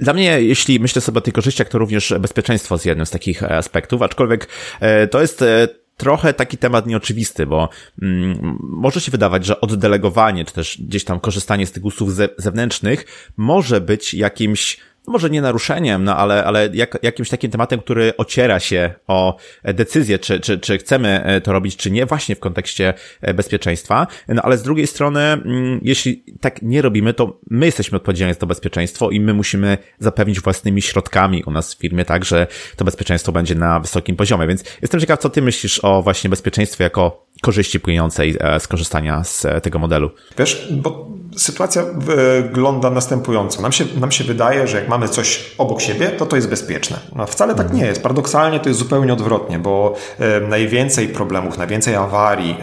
Dla 0.00 0.12
mnie, 0.12 0.42
jeśli 0.42 0.80
myślę 0.80 1.02
sobie 1.02 1.18
o 1.18 1.20
tych 1.20 1.34
korzyściach, 1.34 1.68
to 1.68 1.78
również 1.78 2.14
bezpieczeństwo 2.20 2.74
jest 2.74 2.86
jednym 2.86 3.06
z 3.06 3.10
takich 3.10 3.42
e, 3.42 3.56
aspektów, 3.56 4.02
aczkolwiek 4.02 4.48
e, 4.80 5.08
to 5.08 5.20
jest 5.20 5.42
e, 5.42 5.68
trochę 5.96 6.34
taki 6.34 6.58
temat 6.58 6.86
nieoczywisty, 6.86 7.46
bo 7.46 7.68
mm, 8.02 8.58
może 8.60 9.00
się 9.00 9.10
wydawać, 9.10 9.46
że 9.46 9.60
oddelegowanie, 9.60 10.44
czy 10.44 10.52
też 10.52 10.78
gdzieś 10.80 11.04
tam 11.04 11.20
korzystanie 11.20 11.66
z 11.66 11.72
tych 11.72 11.84
usług 11.84 12.10
zewnętrznych 12.38 13.32
może 13.36 13.80
być 13.80 14.14
jakimś 14.14 14.76
może 15.06 15.30
nie 15.30 15.42
naruszeniem, 15.42 16.04
no 16.04 16.16
ale, 16.16 16.44
ale 16.44 16.68
jak, 16.72 16.98
jakimś 17.02 17.28
takim 17.28 17.50
tematem, 17.50 17.80
który 17.80 18.16
ociera 18.16 18.60
się 18.60 18.94
o 19.06 19.36
decyzję, 19.64 20.18
czy, 20.18 20.40
czy, 20.40 20.58
czy 20.58 20.78
chcemy 20.78 21.24
e, 21.24 21.40
to 21.40 21.52
robić, 21.52 21.76
czy 21.76 21.90
nie, 21.90 22.06
właśnie 22.06 22.34
w 22.36 22.40
kontekście 22.40 22.94
e, 23.20 23.34
bezpieczeństwa. 23.34 24.06
No 24.28 24.42
ale 24.42 24.58
z 24.58 24.62
drugiej 24.62 24.86
strony, 24.86 25.20
mm, 25.20 25.80
jeśli 25.82 26.24
tak 26.40 26.62
nie 26.62 26.82
robimy, 26.82 27.14
to 27.14 27.40
my 27.50 27.66
jesteśmy 27.66 27.96
odpowiedzialni 27.96 28.34
za 28.34 28.40
to 28.40 28.46
bezpieczeństwo 28.46 29.10
i 29.10 29.20
my 29.20 29.34
musimy 29.34 29.78
zapewnić 29.98 30.40
własnymi 30.40 30.82
środkami 30.82 31.44
u 31.46 31.50
nas 31.50 31.74
w 31.74 31.78
firmie 31.78 32.04
tak, 32.04 32.24
że 32.24 32.46
to 32.76 32.84
bezpieczeństwo 32.84 33.32
będzie 33.32 33.54
na 33.54 33.80
wysokim 33.80 34.16
poziomie. 34.16 34.46
Więc 34.46 34.64
jestem 34.82 35.00
ciekaw, 35.00 35.20
co 35.20 35.30
ty 35.30 35.42
myślisz 35.42 35.84
o 35.84 36.02
właśnie 36.02 36.30
bezpieczeństwie 36.30 36.84
jako 36.84 37.26
korzyści 37.42 37.80
płynącej 37.80 38.36
e, 38.40 38.60
z 38.60 38.68
korzystania 38.68 39.24
z 39.24 39.46
tego 39.62 39.78
modelu. 39.78 40.10
Wiesz, 40.38 40.68
bo 40.70 41.12
sytuacja 41.36 41.82
wygląda 41.96 42.90
następująco. 42.90 43.62
Nam 43.62 43.72
się, 43.72 43.84
nam 44.00 44.12
się 44.12 44.24
wydaje, 44.24 44.66
że 44.66 44.76
jak 44.76 44.88
mamy 44.88 45.08
coś 45.08 45.54
obok 45.58 45.80
siebie, 45.80 46.08
to 46.08 46.26
to 46.26 46.36
jest 46.36 46.48
bezpieczne. 46.48 46.98
No, 47.16 47.26
wcale 47.26 47.54
tak 47.54 47.72
nie 47.72 47.86
jest. 47.86 48.02
Paradoksalnie 48.02 48.60
to 48.60 48.68
jest 48.68 48.78
zupełnie 48.78 49.12
odwrotnie, 49.12 49.58
bo 49.58 49.94
e, 50.18 50.40
najwięcej 50.40 51.08
problemów, 51.08 51.58
najwięcej 51.58 51.94
awarii 51.94 52.50
e, 52.50 52.56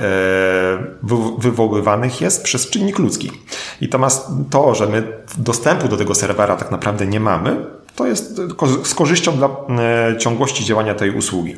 wywoływanych 1.38 2.22
jest 2.22 2.44
przez 2.44 2.70
czynnik 2.70 3.00
ludzki. 3.00 3.32
I 3.82 3.90
to, 3.90 4.08
to, 4.50 4.76
że 4.76 4.88
my 4.88 5.04
dostępu 5.38 5.88
do 5.88 5.98
tego 5.98 6.16
serwera 6.16 6.56
tak 6.56 6.72
naprawdę 6.72 7.08
nie 7.08 7.20
mamy, 7.20 7.79
to 8.00 8.08
jest 8.08 8.42
z 8.84 8.96
korzyścią 8.96 9.38
dla 9.38 9.48
e, 9.48 10.18
ciągłości 10.18 10.66
działania 10.66 10.96
tej 10.96 11.12
usługi. 11.12 11.56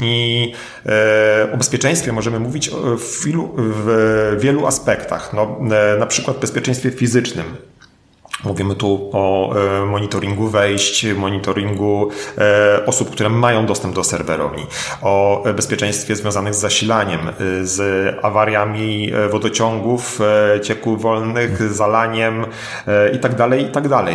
I 0.00 0.52
e, 0.86 1.52
o 1.52 1.56
bezpieczeństwie 1.56 2.12
możemy 2.12 2.40
mówić 2.40 2.70
w 2.98 3.24
wielu, 3.24 3.50
w 3.56 4.36
wielu 4.40 4.66
aspektach. 4.66 5.32
No, 5.32 5.60
e, 5.94 5.98
na 5.98 6.06
przykład 6.06 6.38
bezpieczeństwie 6.38 6.90
fizycznym. 6.90 7.44
Mówimy 8.44 8.74
tu 8.74 9.10
o 9.12 9.54
e, 9.56 9.86
monitoringu 9.86 10.48
wejść, 10.48 11.06
monitoringu 11.16 12.08
e, 12.38 12.86
osób, 12.86 13.10
które 13.10 13.28
mają 13.28 13.66
dostęp 13.66 13.94
do 13.94 14.04
serwerowni, 14.04 14.66
o 15.02 15.44
bezpieczeństwie 15.56 16.16
związanych 16.16 16.54
z 16.54 16.58
zasilaniem, 16.58 17.20
e, 17.28 17.32
z 17.66 17.80
awariami 18.24 19.12
wodociągów, 19.30 20.18
cieków 20.62 21.02
wolnych, 21.02 21.72
zalaniem 21.72 22.46
itd., 23.12 23.36
tak 23.36 23.60
itd. 23.60 23.88
Tak 23.88 24.14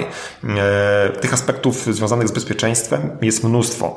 tych 1.21 1.33
aspektów 1.33 1.75
związanych 1.75 2.27
z 2.27 2.31
bezpieczeństwem 2.31 3.09
jest 3.21 3.43
mnóstwo. 3.43 3.95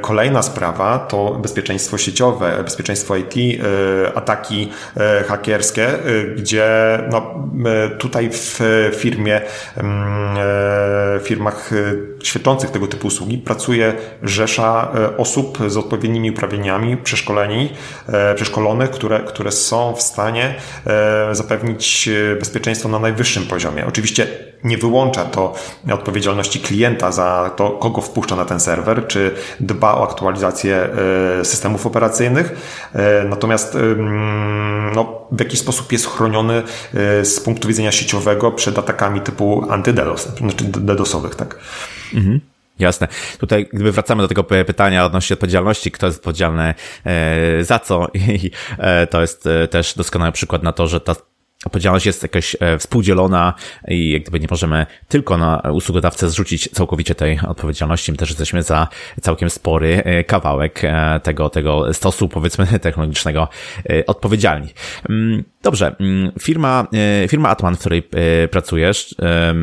Kolejna 0.00 0.42
sprawa 0.42 0.98
to 0.98 1.38
bezpieczeństwo 1.42 1.98
sieciowe, 1.98 2.62
bezpieczeństwo 2.64 3.16
IT, 3.16 3.34
ataki 4.14 4.70
hakerskie, 5.28 5.88
gdzie 6.36 6.98
no, 7.10 7.34
tutaj 7.98 8.30
w 8.32 8.60
firmie 8.96 9.33
E, 11.14 11.20
firmach 11.22 11.70
e, 11.72 12.24
świadczących 12.24 12.70
tego 12.70 12.86
typu 12.86 13.06
usługi 13.06 13.38
pracuje 13.38 13.94
rzesza 14.22 14.92
e, 14.94 15.16
osób 15.16 15.58
z 15.68 15.76
odpowiednimi 15.76 16.30
uprawnieniami, 16.30 16.96
przeszkoleni, 16.96 17.72
przeszkolonych, 18.34 18.90
które, 18.90 19.20
które 19.20 19.52
są 19.52 19.94
w 19.94 20.02
stanie 20.02 20.54
zapewnić 21.32 22.08
bezpieczeństwo 22.38 22.88
na 22.88 22.98
najwyższym 22.98 23.46
poziomie. 23.46 23.86
Oczywiście 23.86 24.26
nie 24.64 24.78
wyłącza 24.78 25.24
to 25.24 25.54
odpowiedzialności 25.92 26.60
klienta 26.60 27.12
za 27.12 27.50
to, 27.56 27.70
kogo 27.70 28.00
wpuszcza 28.00 28.36
na 28.36 28.44
ten 28.44 28.60
serwer, 28.60 29.06
czy 29.06 29.34
dba 29.60 29.94
o 29.94 30.02
aktualizację 30.10 30.88
systemów 31.42 31.86
operacyjnych. 31.86 32.54
Natomiast 33.28 33.76
no, 34.94 35.26
w 35.32 35.40
jakiś 35.40 35.60
sposób 35.60 35.92
jest 35.92 36.06
chroniony 36.06 36.62
z 37.22 37.40
punktu 37.40 37.68
widzenia 37.68 37.92
sieciowego 37.92 38.52
przed 38.52 38.78
atakami 38.78 39.20
typu 39.20 39.66
antydedos, 39.70 40.28
znaczy 40.36 40.64
dedosowych, 40.64 41.34
tak? 41.34 41.58
Mhm. 42.14 42.40
Jasne. 42.78 43.08
Tutaj 43.38 43.68
gdyby 43.72 43.92
wracamy 43.92 44.22
do 44.22 44.28
tego 44.28 44.44
pytania 44.44 45.04
odnośnie 45.04 45.34
odpowiedzialności, 45.34 45.90
kto 45.90 46.06
jest 46.06 46.18
odpowiedzialny 46.18 46.74
e, 47.04 47.64
za 47.64 47.78
co 47.78 48.08
i 48.14 48.50
e, 48.78 49.06
to 49.06 49.20
jest 49.20 49.46
e, 49.46 49.68
też 49.68 49.94
doskonały 49.94 50.32
przykład 50.32 50.62
na 50.62 50.72
to, 50.72 50.86
że 50.86 51.00
ta 51.00 51.14
odpowiedzialność 51.64 52.06
jest 52.06 52.22
jakaś 52.22 52.56
e, 52.60 52.78
współdzielona 52.78 53.54
i 53.88 54.10
jak 54.10 54.22
gdyby 54.22 54.40
nie 54.40 54.46
możemy 54.50 54.86
tylko 55.08 55.38
na 55.38 55.62
usługodawcę 55.72 56.30
zrzucić 56.30 56.68
całkowicie 56.72 57.14
tej 57.14 57.40
odpowiedzialności. 57.48 58.12
My 58.12 58.18
też 58.18 58.28
jesteśmy 58.28 58.62
za 58.62 58.88
całkiem 59.20 59.50
spory 59.50 60.02
e, 60.04 60.24
kawałek 60.24 60.80
e, 60.84 61.20
tego, 61.22 61.50
tego 61.50 61.94
stosu, 61.94 62.28
powiedzmy, 62.28 62.66
technologicznego 62.80 63.48
odpowiedzialni. 64.06 64.68
Mm, 65.08 65.44
dobrze, 65.62 65.96
mm, 66.00 66.32
firma, 66.40 66.86
firma 67.28 67.48
Atman, 67.48 67.76
w 67.76 67.78
której 67.78 68.02
pracujesz, 68.50 69.14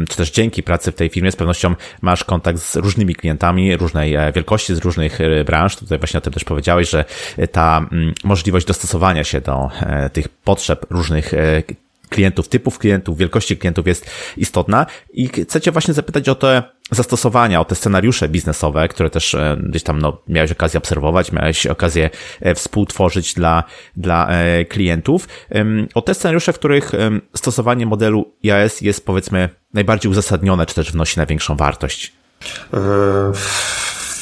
czy 0.10 0.18
też 0.18 0.32
dzięki 0.32 0.64
pracy 0.64 0.92
w 0.92 0.96
tej 0.96 1.10
firmie 1.10 1.32
z 1.32 1.36
pewnością 1.36 1.76
masz 2.02 2.24
kontakt 2.24 2.60
z 2.60 2.76
różnymi 2.76 3.16
klientami 3.16 3.78
różnej 3.78 4.18
wielkości, 4.36 4.76
z 4.76 4.80
różnych 4.80 5.20
branż. 5.46 5.76
Tutaj 5.76 6.00
właśnie 6.00 6.18
o 6.18 6.22
tym 6.22 6.34
też 6.34 6.44
powiedziałeś, 6.44 6.90
że 6.90 7.06
ta 7.52 7.88
mm, 7.92 8.14
możliwość 8.24 8.68
dostosowania 8.68 9.24
się 9.24 9.42
do 9.42 9.70
tych 10.14 10.28
potrzeb 10.30 10.86
różnych 10.90 11.34
klientów, 12.12 12.48
typów 12.48 12.80
klientów, 12.80 13.18
wielkości 13.18 13.58
klientów 13.58 13.88
jest 13.88 14.12
istotna 14.38 14.86
i 15.14 15.28
chcecie 15.28 15.72
właśnie 15.72 15.94
zapytać 15.94 16.30
o 16.30 16.36
te 16.36 16.64
zastosowania, 16.92 17.62
o 17.62 17.66
te 17.66 17.76
scenariusze 17.76 18.30
biznesowe, 18.30 18.88
które 18.88 19.10
też 19.10 19.36
e, 19.36 19.58
gdzieś 19.64 19.84
tam 19.84 20.00
no, 20.00 20.22
miałeś 20.28 20.52
okazję 20.52 20.78
obserwować, 20.78 21.32
miałeś 21.32 21.66
okazję 21.66 22.10
e, 22.42 22.56
współtworzyć 22.56 23.34
dla, 23.34 23.64
dla 23.98 24.30
e, 24.30 24.66
klientów. 24.66 25.28
O 25.94 26.02
te 26.02 26.14
scenariusze, 26.14 26.54
w 26.54 26.60
których 26.60 26.92
stosowanie 27.36 27.86
modelu 27.86 28.34
IAS 28.44 28.82
jest 28.82 29.06
powiedzmy 29.06 29.50
najbardziej 29.74 30.12
uzasadnione, 30.12 30.66
czy 30.66 30.76
też 30.76 30.92
wnosi 30.92 31.18
największą 31.18 31.56
wartość. 31.56 32.14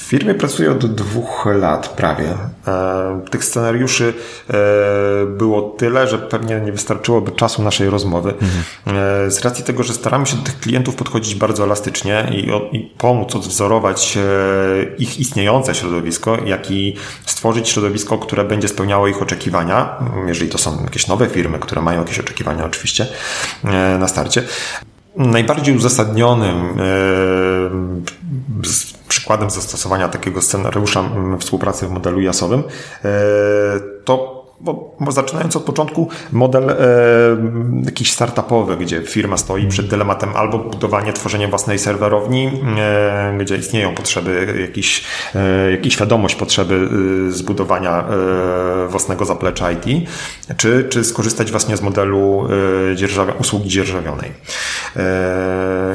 Firmie 0.09 0.35
pracuję 0.35 0.71
od 0.71 0.95
dwóch 0.95 1.45
lat 1.45 1.89
prawie. 1.89 2.37
E, 2.67 3.21
tych 3.31 3.43
scenariuszy 3.45 4.13
e, 4.49 4.53
było 5.25 5.61
tyle, 5.61 6.07
że 6.07 6.17
pewnie 6.17 6.61
nie 6.61 6.71
wystarczyłoby 6.71 7.31
czasu 7.31 7.63
naszej 7.63 7.89
rozmowy. 7.89 8.33
Mhm. 8.41 9.31
Z 9.31 9.39
racji 9.39 9.63
tego, 9.63 9.83
że 9.83 9.93
staramy 9.93 10.25
się 10.25 10.37
do 10.37 10.43
tych 10.43 10.59
klientów 10.59 10.95
podchodzić 10.95 11.35
bardzo 11.35 11.63
elastycznie 11.63 12.27
i, 12.31 12.75
i 12.77 12.79
pomóc 12.97 13.35
odwzorować 13.35 14.17
ich 14.97 15.19
istniejące 15.19 15.75
środowisko, 15.75 16.37
jak 16.45 16.71
i 16.71 16.95
stworzyć 17.25 17.69
środowisko, 17.69 18.17
które 18.17 18.45
będzie 18.45 18.67
spełniało 18.67 19.07
ich 19.07 19.21
oczekiwania, 19.21 19.99
jeżeli 20.27 20.49
to 20.49 20.57
są 20.57 20.83
jakieś 20.83 21.07
nowe 21.07 21.27
firmy, 21.27 21.59
które 21.59 21.81
mają 21.81 21.99
jakieś 21.99 22.19
oczekiwania 22.19 22.65
oczywiście 22.65 23.07
na 23.99 24.07
starcie. 24.07 24.43
Najbardziej 25.19 25.75
uzasadnionym 25.75 26.79
przykładem 29.07 29.49
zastosowania 29.49 30.09
takiego 30.09 30.41
scenariusza 30.41 31.03
współpracy 31.39 31.87
w 31.87 31.91
modelu 31.91 32.21
jasowym, 32.21 32.63
e, 33.05 33.09
to 34.05 34.38
bo, 34.61 34.95
bo 34.99 35.11
zaczynając 35.11 35.55
od 35.55 35.63
początku, 35.63 36.09
model 36.31 36.69
e, 36.69 36.75
jakiś 37.85 38.11
startupowy, 38.11 38.77
gdzie 38.77 39.01
firma 39.01 39.37
stoi 39.37 39.67
przed 39.67 39.87
dylematem 39.87 40.29
albo 40.35 40.57
budowanie, 40.57 41.13
tworzenie 41.13 41.47
własnej 41.47 41.79
serwerowni, 41.79 42.51
e, 42.77 43.37
gdzie 43.39 43.55
istnieją 43.57 43.95
potrzeby, 43.95 44.57
jakiś, 44.61 45.03
e, 45.35 45.71
jakiś 45.71 45.93
świadomość 45.93 46.35
potrzeby 46.35 46.89
e, 47.29 47.31
zbudowania 47.31 48.03
e, 48.03 48.87
własnego 48.87 49.25
zaplecza 49.25 49.71
IT, 49.71 49.85
czy, 50.57 50.87
czy 50.89 51.03
skorzystać 51.03 51.51
właśnie 51.51 51.77
z 51.77 51.81
modelu 51.81 52.47
e, 52.91 52.95
dzierżawia, 52.95 53.33
usługi 53.33 53.69
dzierżawionej. 53.69 54.31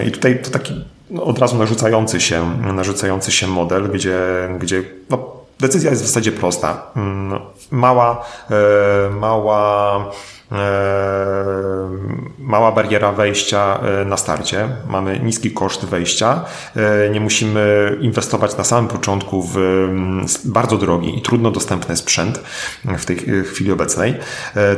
I 0.06 0.10
tutaj 0.10 0.42
to 0.42 0.50
taki 0.50 0.84
no, 1.10 1.24
od 1.24 1.38
razu 1.38 1.58
narzucający 1.58 2.20
się, 2.20 2.58
narzucający 2.74 3.32
się 3.32 3.46
model, 3.46 3.90
gdzie, 3.90 4.18
gdzie 4.58 4.82
no, 5.10 5.43
Decyzja 5.64 5.90
jest 5.90 6.02
w 6.02 6.06
zasadzie 6.06 6.32
prosta. 6.32 6.82
Mm, 6.96 7.40
mała, 7.70 8.24
e, 8.50 9.10
mała, 9.10 9.96
e, 10.52 10.56
mała 12.38 12.72
bariera 12.72 13.12
wejścia 13.12 13.80
e, 13.80 14.04
na 14.04 14.16
starcie. 14.16 14.68
Mamy 14.88 15.20
niski 15.20 15.50
koszt 15.50 15.84
wejścia. 15.84 16.44
Nie 17.12 17.20
musimy 17.20 17.96
inwestować 18.00 18.56
na 18.56 18.64
samym 18.64 18.88
początku 18.90 19.42
w 19.42 19.56
mm, 19.56 20.26
bardzo 20.44 20.76
drogi 20.76 21.18
i 21.18 21.22
trudno 21.22 21.50
dostępny 21.50 21.96
sprzęt 21.96 22.40
w 22.84 23.04
tej 23.04 23.16
chwili 23.44 23.72
obecnej, 23.72 24.14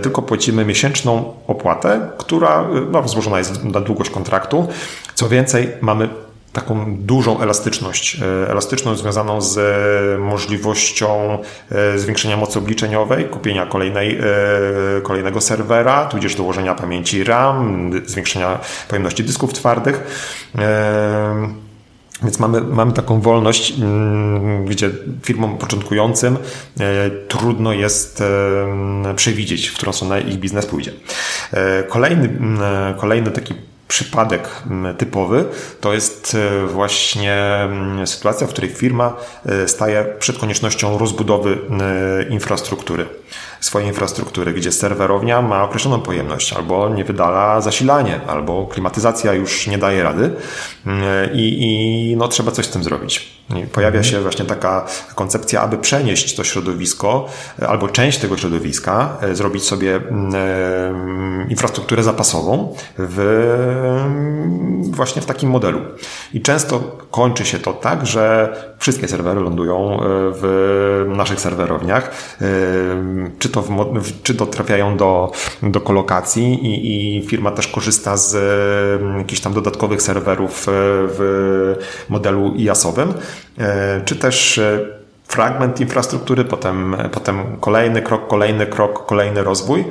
tylko 0.02 0.22
płacimy 0.22 0.64
miesięczną 0.64 1.34
opłatę, 1.46 2.10
która 2.18 2.68
no, 2.90 3.00
rozłożona 3.00 3.38
jest 3.38 3.64
na 3.64 3.80
długość 3.80 4.10
kontraktu. 4.10 4.68
Co 5.14 5.28
więcej, 5.28 5.68
mamy 5.80 6.25
taką 6.56 6.96
dużą 6.96 7.40
elastyczność. 7.40 8.16
E, 8.22 8.50
elastyczność 8.50 9.00
związaną 9.00 9.40
z 9.40 9.58
e, 9.58 10.18
możliwością 10.18 11.38
e, 11.70 11.98
zwiększenia 11.98 12.36
mocy 12.36 12.58
obliczeniowej, 12.58 13.24
kupienia 13.24 13.66
kolejnej, 13.66 14.18
kolejnego 15.02 15.40
serwera, 15.40 16.04
tudzież 16.04 16.34
dołożenia 16.34 16.74
pamięci 16.74 17.24
RAM, 17.24 17.90
zwiększenia 18.06 18.58
pojemności 18.88 19.24
dysków 19.24 19.52
twardych. 19.52 20.02
Więc 22.22 22.38
mamy, 22.38 22.60
mamy 22.60 22.92
taką 22.92 23.20
wolność, 23.20 23.78
mm, 23.78 24.64
gdzie 24.64 24.90
firmom 25.22 25.58
początkującym 25.58 26.38
trudno 27.28 27.72
jest 27.72 28.22
przewidzieć, 29.16 29.68
w 29.68 29.74
którą 29.74 29.92
stronę 29.92 30.20
ich 30.20 30.36
biznes 30.36 30.66
pójdzie. 30.66 30.92
Kolejny, 31.88 32.38
kolejny 32.96 33.30
taki 33.30 33.54
przypadek 33.88 34.48
mm, 34.66 34.96
typowy 34.96 35.44
to 35.80 35.92
jest 35.92 36.34
e, 36.34 36.66
właśnie 36.66 37.34
mm, 37.34 38.06
sytuacja, 38.06 38.46
w 38.46 38.50
której 38.50 38.70
firma 38.70 39.16
e, 39.46 39.68
staje 39.68 40.04
przed 40.18 40.38
koniecznością 40.38 40.98
rozbudowy 40.98 41.58
e, 42.20 42.28
infrastruktury 42.28 43.06
swojej 43.60 43.88
infrastruktury, 43.88 44.52
gdzie 44.52 44.72
serwerownia 44.72 45.42
ma 45.42 45.64
określoną 45.64 46.00
pojemność, 46.00 46.52
albo 46.52 46.88
nie 46.88 47.04
wydala 47.04 47.60
zasilanie, 47.60 48.20
albo 48.26 48.66
klimatyzacja 48.66 49.32
już 49.32 49.66
nie 49.66 49.78
daje 49.78 50.02
rady 50.02 50.30
i, 51.34 51.58
i 51.60 52.16
no, 52.16 52.28
trzeba 52.28 52.52
coś 52.52 52.66
z 52.66 52.70
tym 52.70 52.84
zrobić. 52.84 53.35
Pojawia 53.72 54.02
się 54.02 54.20
właśnie 54.20 54.44
taka 54.44 54.86
koncepcja, 55.14 55.60
aby 55.60 55.78
przenieść 55.78 56.34
to 56.34 56.44
środowisko, 56.44 57.28
albo 57.68 57.88
część 57.88 58.18
tego 58.18 58.36
środowiska, 58.36 59.16
e, 59.20 59.34
zrobić 59.34 59.64
sobie 59.64 59.96
e, 59.96 60.00
infrastrukturę 61.48 62.02
zapasową 62.02 62.74
w, 62.98 63.18
właśnie 64.90 65.22
w 65.22 65.26
takim 65.26 65.50
modelu. 65.50 65.80
I 66.34 66.40
często 66.40 66.80
kończy 67.10 67.44
się 67.44 67.58
to 67.58 67.72
tak, 67.72 68.06
że 68.06 68.56
wszystkie 68.78 69.08
serwery 69.08 69.40
lądują 69.40 69.92
e, 69.92 69.98
w 70.32 71.04
naszych 71.16 71.40
serwerowniach, 71.40 72.36
czy 73.38 73.48
to, 73.48 73.62
w, 73.62 74.22
czy 74.22 74.34
to 74.34 74.46
trafiają 74.46 74.96
do, 74.96 75.32
do 75.62 75.80
kolokacji 75.80 76.54
i, 76.66 77.18
i 77.18 77.26
firma 77.26 77.50
też 77.50 77.68
korzysta 77.68 78.16
z 78.16 78.36
jakichś 79.18 79.40
tam 79.40 79.52
dodatkowych 79.52 80.02
serwerów 80.02 80.66
w 80.68 81.76
modelu 82.08 82.54
IaaS-owym, 82.56 83.08
E, 83.10 83.35
czy 84.04 84.16
też 84.16 84.58
e, 84.58 84.78
fragment 85.28 85.80
infrastruktury, 85.80 86.44
potem, 86.44 86.96
potem 87.12 87.56
kolejny 87.60 88.02
krok, 88.02 88.28
kolejny 88.28 88.66
krok, 88.66 89.06
kolejny 89.06 89.42
rozwój. 89.42 89.84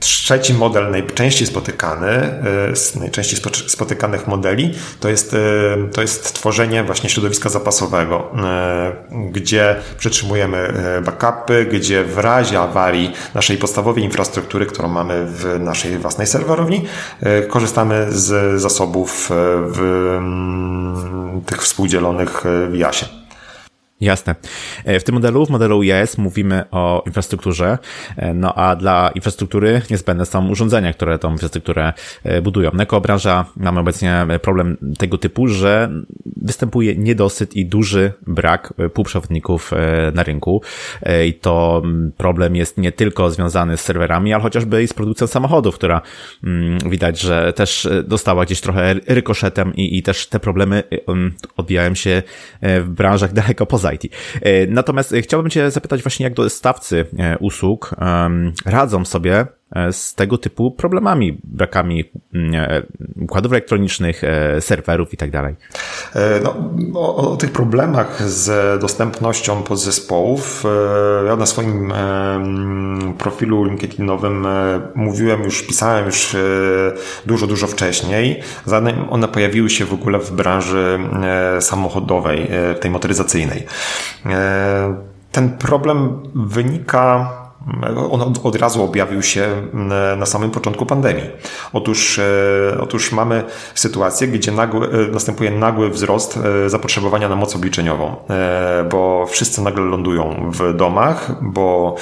Trzeci 0.00 0.54
model, 0.54 0.90
najczęściej 0.90 1.46
spotykany, 1.46 2.06
e, 2.06 2.76
z 2.76 2.96
najczęściej 2.96 3.40
spotykanych 3.66 4.26
modeli, 4.26 4.74
to 5.00 5.08
jest, 5.08 5.36
to 5.92 6.00
jest 6.00 6.34
tworzenie 6.34 6.84
właśnie 6.84 7.10
środowiska 7.10 7.48
zapasowego, 7.48 8.30
gdzie 9.30 9.76
przetrzymujemy 9.98 10.72
backupy, 11.04 11.64
gdzie 11.64 12.04
w 12.04 12.18
razie 12.18 12.60
awarii 12.60 13.12
naszej 13.34 13.56
podstawowej 13.56 14.04
infrastruktury, 14.04 14.66
którą 14.66 14.88
mamy 14.88 15.26
w 15.26 15.60
naszej 15.60 15.98
własnej 15.98 16.26
serwerowni, 16.26 16.84
korzystamy 17.48 18.06
z 18.08 18.60
zasobów 18.60 19.30
w 19.74 20.20
tych 21.46 21.62
współdzielonych 21.62 22.42
w 22.70 22.74
jasie. 22.74 23.23
Jasne. 24.00 24.34
E, 24.84 25.00
w 25.00 25.04
tym 25.04 25.14
modelu, 25.14 25.46
w 25.46 25.50
modelu 25.50 25.82
IAS 25.82 26.18
mówimy 26.18 26.70
o 26.70 27.02
infrastrukturze, 27.06 27.78
e, 28.16 28.34
no 28.34 28.54
a 28.54 28.76
dla 28.76 29.10
infrastruktury 29.14 29.82
niezbędne 29.90 30.26
są 30.26 30.48
urządzenia, 30.48 30.92
które 30.92 31.18
tą 31.18 31.32
infrastrukturę 31.32 31.92
budują. 32.42 32.70
No 32.74 32.82
jako 32.82 33.00
branża 33.00 33.44
mamy 33.56 33.80
obecnie 33.80 34.26
problem 34.42 34.76
tego 34.98 35.18
typu, 35.18 35.48
że 35.48 35.90
występuje 36.36 36.96
niedosyt 36.96 37.56
i 37.56 37.66
duży 37.66 38.12
brak 38.26 38.74
półprzewodników 38.94 39.70
na 40.14 40.22
rynku 40.22 40.62
i 41.26 41.34
to 41.34 41.82
problem 42.16 42.56
jest 42.56 42.78
nie 42.78 42.92
tylko 42.92 43.30
związany 43.30 43.76
z 43.76 43.80
serwerami, 43.80 44.32
ale 44.32 44.42
chociażby 44.42 44.82
i 44.82 44.88
z 44.88 44.94
produkcją 44.94 45.26
samochodów, 45.26 45.74
która 45.74 46.00
mm, 46.44 46.78
widać, 46.90 47.20
że 47.20 47.52
też 47.52 47.88
dostała 48.04 48.44
gdzieś 48.44 48.60
trochę 48.60 48.94
rykoszetem 49.06 49.74
i, 49.74 49.98
i 49.98 50.02
też 50.02 50.26
te 50.26 50.40
problemy 50.40 50.82
odbijają 51.56 51.94
się 51.94 52.22
w 52.62 52.88
branżach 52.88 53.32
daleko 53.32 53.66
poza 53.66 53.93
E, 54.42 54.66
natomiast 54.66 55.14
chciałbym 55.22 55.50
Cię 55.50 55.70
zapytać 55.70 56.02
właśnie, 56.02 56.24
jak 56.24 56.34
dostawcy 56.34 57.06
e, 57.18 57.38
usług. 57.38 57.94
Radzą 58.66 59.04
sobie 59.04 59.46
z 59.92 60.14
tego 60.14 60.38
typu 60.38 60.70
problemami, 60.70 61.40
brakami 61.44 62.04
mm, 62.34 62.82
układów 63.20 63.52
elektronicznych, 63.52 64.22
serwerów 64.60 65.14
i 65.14 65.16
tak 65.16 65.30
dalej. 65.30 65.54
No, 66.44 66.54
o, 66.94 67.16
o, 67.16 67.36
tych 67.36 67.52
problemach 67.52 68.22
z 68.22 68.80
dostępnością 68.80 69.62
podzespołów 69.62 70.64
ja 71.26 71.36
na 71.36 71.46
swoim 71.46 71.92
profilu 73.18 73.64
LinkedInowym 73.64 74.46
mówiłem 74.94 75.42
już, 75.42 75.62
pisałem 75.62 76.06
już 76.06 76.36
dużo, 77.26 77.46
dużo 77.46 77.66
wcześniej, 77.66 78.42
zanim 78.64 79.08
one 79.10 79.28
pojawiły 79.28 79.70
się 79.70 79.84
w 79.84 79.92
ogóle 79.92 80.18
w 80.18 80.30
branży 80.32 80.98
samochodowej, 81.60 82.50
tej 82.80 82.90
motoryzacyjnej. 82.90 83.66
E, 84.26 84.94
ten 85.32 85.50
problem 85.50 86.22
wynika 86.34 87.30
on 88.10 88.34
od 88.42 88.56
razu 88.56 88.82
objawił 88.82 89.22
się 89.22 89.48
na 90.16 90.26
samym 90.26 90.50
początku 90.50 90.86
pandemii. 90.86 91.24
Otóż, 91.72 92.18
e, 92.18 92.78
otóż 92.80 93.12
mamy 93.12 93.44
sytuację, 93.74 94.28
gdzie 94.28 94.52
nagły, 94.52 94.86
e, 94.86 95.12
następuje 95.12 95.50
nagły 95.50 95.90
wzrost 95.90 96.38
zapotrzebowania 96.66 97.28
na 97.28 97.36
moc 97.36 97.56
obliczeniową, 97.56 98.16
bo 98.90 99.26
wszyscy 99.26 99.62
nagle 99.62 99.84
lądują 99.84 100.50
w 100.50 100.76
domach, 100.76 101.30
bo 101.42 101.96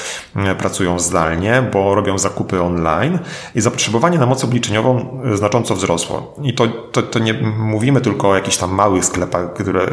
pracują 0.58 0.98
zdalnie, 0.98 1.62
bo 1.72 1.94
robią 1.94 2.18
zakupy 2.18 2.62
online 2.62 3.18
i 3.54 3.60
zapotrzebowanie 3.60 4.18
na 4.18 4.26
moc 4.26 4.44
obliczeniową 4.44 5.20
znacząco 5.34 5.74
wzrosło. 5.74 6.34
I 6.42 6.54
to, 6.54 6.68
to, 6.68 7.02
to 7.02 7.18
nie 7.18 7.34
mówimy 7.58 8.00
tylko 8.00 8.30
o 8.30 8.34
jakichś 8.34 8.56
tam 8.56 8.74
małych 8.74 9.04
sklepach 9.04 9.52
które, 9.52 9.86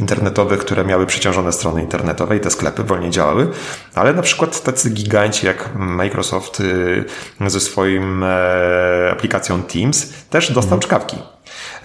internetowych, 0.00 0.60
które 0.60 0.84
miały 0.84 1.06
przeciążone 1.06 1.52
strony 1.52 1.82
internetowe 1.82 2.36
i 2.36 2.40
te 2.40 2.50
sklepy 2.50 2.84
wolniej 2.84 3.10
działały, 3.10 3.48
ale 3.94 4.14
na 4.14 4.22
przykład 4.22 4.62
tacy 4.62 4.85
tacy 4.86 4.90
giganci 4.90 5.46
jak 5.46 5.70
Microsoft 5.74 6.60
y, 6.60 7.04
ze 7.46 7.60
swoim 7.60 8.22
e, 8.22 9.10
aplikacją 9.12 9.62
Teams 9.62 10.12
też 10.30 10.52
dostał 10.52 10.74
mhm. 10.74 10.80
czkawki. 10.80 11.16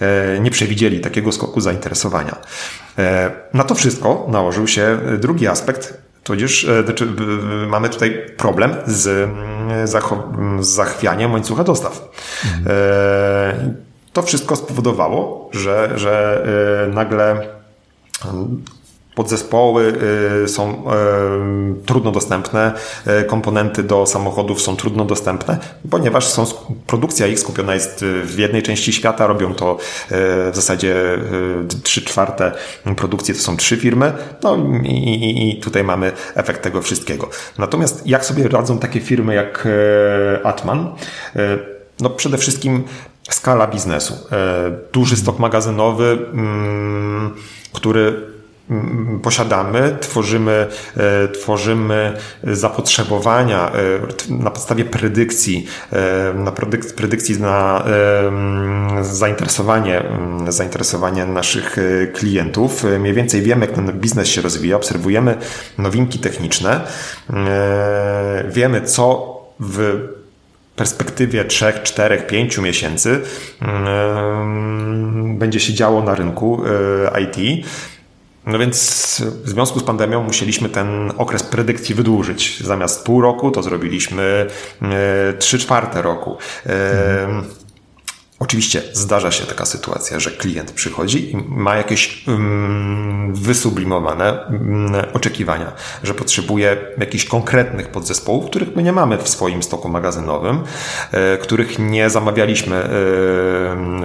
E, 0.00 0.40
nie 0.40 0.50
przewidzieli 0.50 1.00
takiego 1.00 1.32
skoku 1.32 1.60
zainteresowania. 1.60 2.36
E, 2.98 3.30
na 3.54 3.64
to 3.64 3.74
wszystko 3.74 4.26
nałożył 4.28 4.68
się 4.68 4.98
drugi 5.18 5.48
aspekt, 5.48 5.98
tudzież 6.24 6.66
znaczy, 6.84 7.08
mamy 7.68 7.88
tutaj 7.88 8.26
problem 8.36 8.74
z, 8.86 9.30
z 9.90 10.68
zachwianiem 10.68 11.32
łańcucha 11.32 11.64
dostaw. 11.64 12.08
Mhm. 12.44 13.76
To 14.12 14.22
wszystko 14.22 14.56
spowodowało, 14.56 15.50
że, 15.52 15.92
że 15.96 16.44
nagle 16.94 17.48
podzespoły 19.14 19.94
y, 20.44 20.48
są 20.48 20.70
y, 20.70 21.86
trudno 21.86 22.12
dostępne, 22.12 22.72
y, 23.20 23.24
komponenty 23.24 23.82
do 23.82 24.06
samochodów 24.06 24.62
są 24.62 24.76
trudno 24.76 25.04
dostępne, 25.04 25.58
ponieważ 25.90 26.26
są, 26.26 26.44
produkcja 26.86 27.26
ich 27.26 27.38
skupiona 27.38 27.74
jest 27.74 28.04
w 28.24 28.38
jednej 28.38 28.62
części 28.62 28.92
świata, 28.92 29.26
robią 29.26 29.54
to 29.54 29.78
w 30.10 30.52
zasadzie 30.54 30.94
trzy 31.82 32.02
czwarte 32.02 32.52
produkcji 32.96 33.34
to 33.34 33.40
są 33.40 33.56
trzy 33.56 33.76
firmy, 33.76 34.12
no 34.42 34.56
i, 34.82 35.50
i 35.50 35.60
tutaj 35.60 35.84
mamy 35.84 36.12
efekt 36.34 36.62
tego 36.62 36.82
wszystkiego. 36.82 37.30
Natomiast 37.58 38.06
jak 38.06 38.24
sobie 38.24 38.48
radzą 38.48 38.78
takie 38.78 39.00
firmy 39.00 39.34
jak 39.34 39.68
Atman? 40.44 40.94
No 42.00 42.10
przede 42.10 42.38
wszystkim 42.38 42.84
skala 43.30 43.66
biznesu. 43.66 44.14
Duży 44.92 45.16
stok 45.16 45.38
magazynowy, 45.38 46.18
mm, 46.32 47.34
który 47.72 48.31
posiadamy, 49.22 49.96
tworzymy, 50.00 50.66
e, 50.96 51.28
tworzymy 51.28 52.12
zapotrzebowania 52.44 53.72
e, 53.72 54.32
na 54.32 54.50
podstawie 54.50 54.84
predykcji, 54.84 55.66
e, 55.92 56.34
na 56.34 56.52
predykcji 56.96 57.40
na 57.40 57.84
zainteresowanie, 59.02 60.02
zainteresowanie 60.48 61.26
naszych 61.26 61.76
klientów. 62.12 62.84
Mniej 63.00 63.14
więcej 63.14 63.42
wiemy, 63.42 63.66
jak 63.66 63.74
ten 63.74 63.92
biznes 63.92 64.28
się 64.28 64.42
rozwija, 64.42 64.76
obserwujemy 64.76 65.36
nowinki 65.78 66.18
techniczne, 66.18 66.80
wiemy, 68.48 68.82
co 68.82 69.36
w 69.60 70.08
perspektywie 70.76 71.44
3, 71.44 71.72
4, 71.82 72.18
5 72.18 72.58
miesięcy 72.58 73.20
będzie 75.38 75.60
się 75.60 75.74
działo 75.74 76.02
na 76.02 76.14
rynku 76.14 76.62
IT. 77.22 77.66
No 78.46 78.58
więc 78.58 78.76
w 79.44 79.48
związku 79.48 79.80
z 79.80 79.84
pandemią 79.84 80.22
musieliśmy 80.22 80.68
ten 80.68 81.12
okres 81.18 81.42
predykcji 81.42 81.94
wydłużyć. 81.94 82.60
Zamiast 82.60 83.04
pół 83.04 83.20
roku 83.20 83.50
to 83.50 83.62
zrobiliśmy 83.62 84.46
e, 84.82 85.32
trzy 85.38 85.58
czwarte 85.58 86.02
roku. 86.02 86.36
Mhm. 86.66 87.44
Oczywiście 88.42 88.82
zdarza 88.92 89.30
się 89.30 89.46
taka 89.46 89.64
sytuacja, 89.64 90.20
że 90.20 90.30
klient 90.30 90.72
przychodzi 90.72 91.30
i 91.30 91.36
ma 91.48 91.76
jakieś 91.76 92.28
um, 92.28 93.34
wysublimowane 93.34 94.38
um, 94.50 94.92
oczekiwania, 95.12 95.72
że 96.02 96.14
potrzebuje 96.14 96.76
jakichś 96.98 97.24
konkretnych 97.24 97.88
podzespołów, 97.88 98.46
których 98.46 98.76
my 98.76 98.82
nie 98.82 98.92
mamy 98.92 99.18
w 99.18 99.28
swoim 99.28 99.62
stoku 99.62 99.88
magazynowym, 99.88 100.62
e, 101.12 101.38
których 101.38 101.78
nie 101.78 102.10
zamawialiśmy 102.10 102.76
e, 102.76 102.88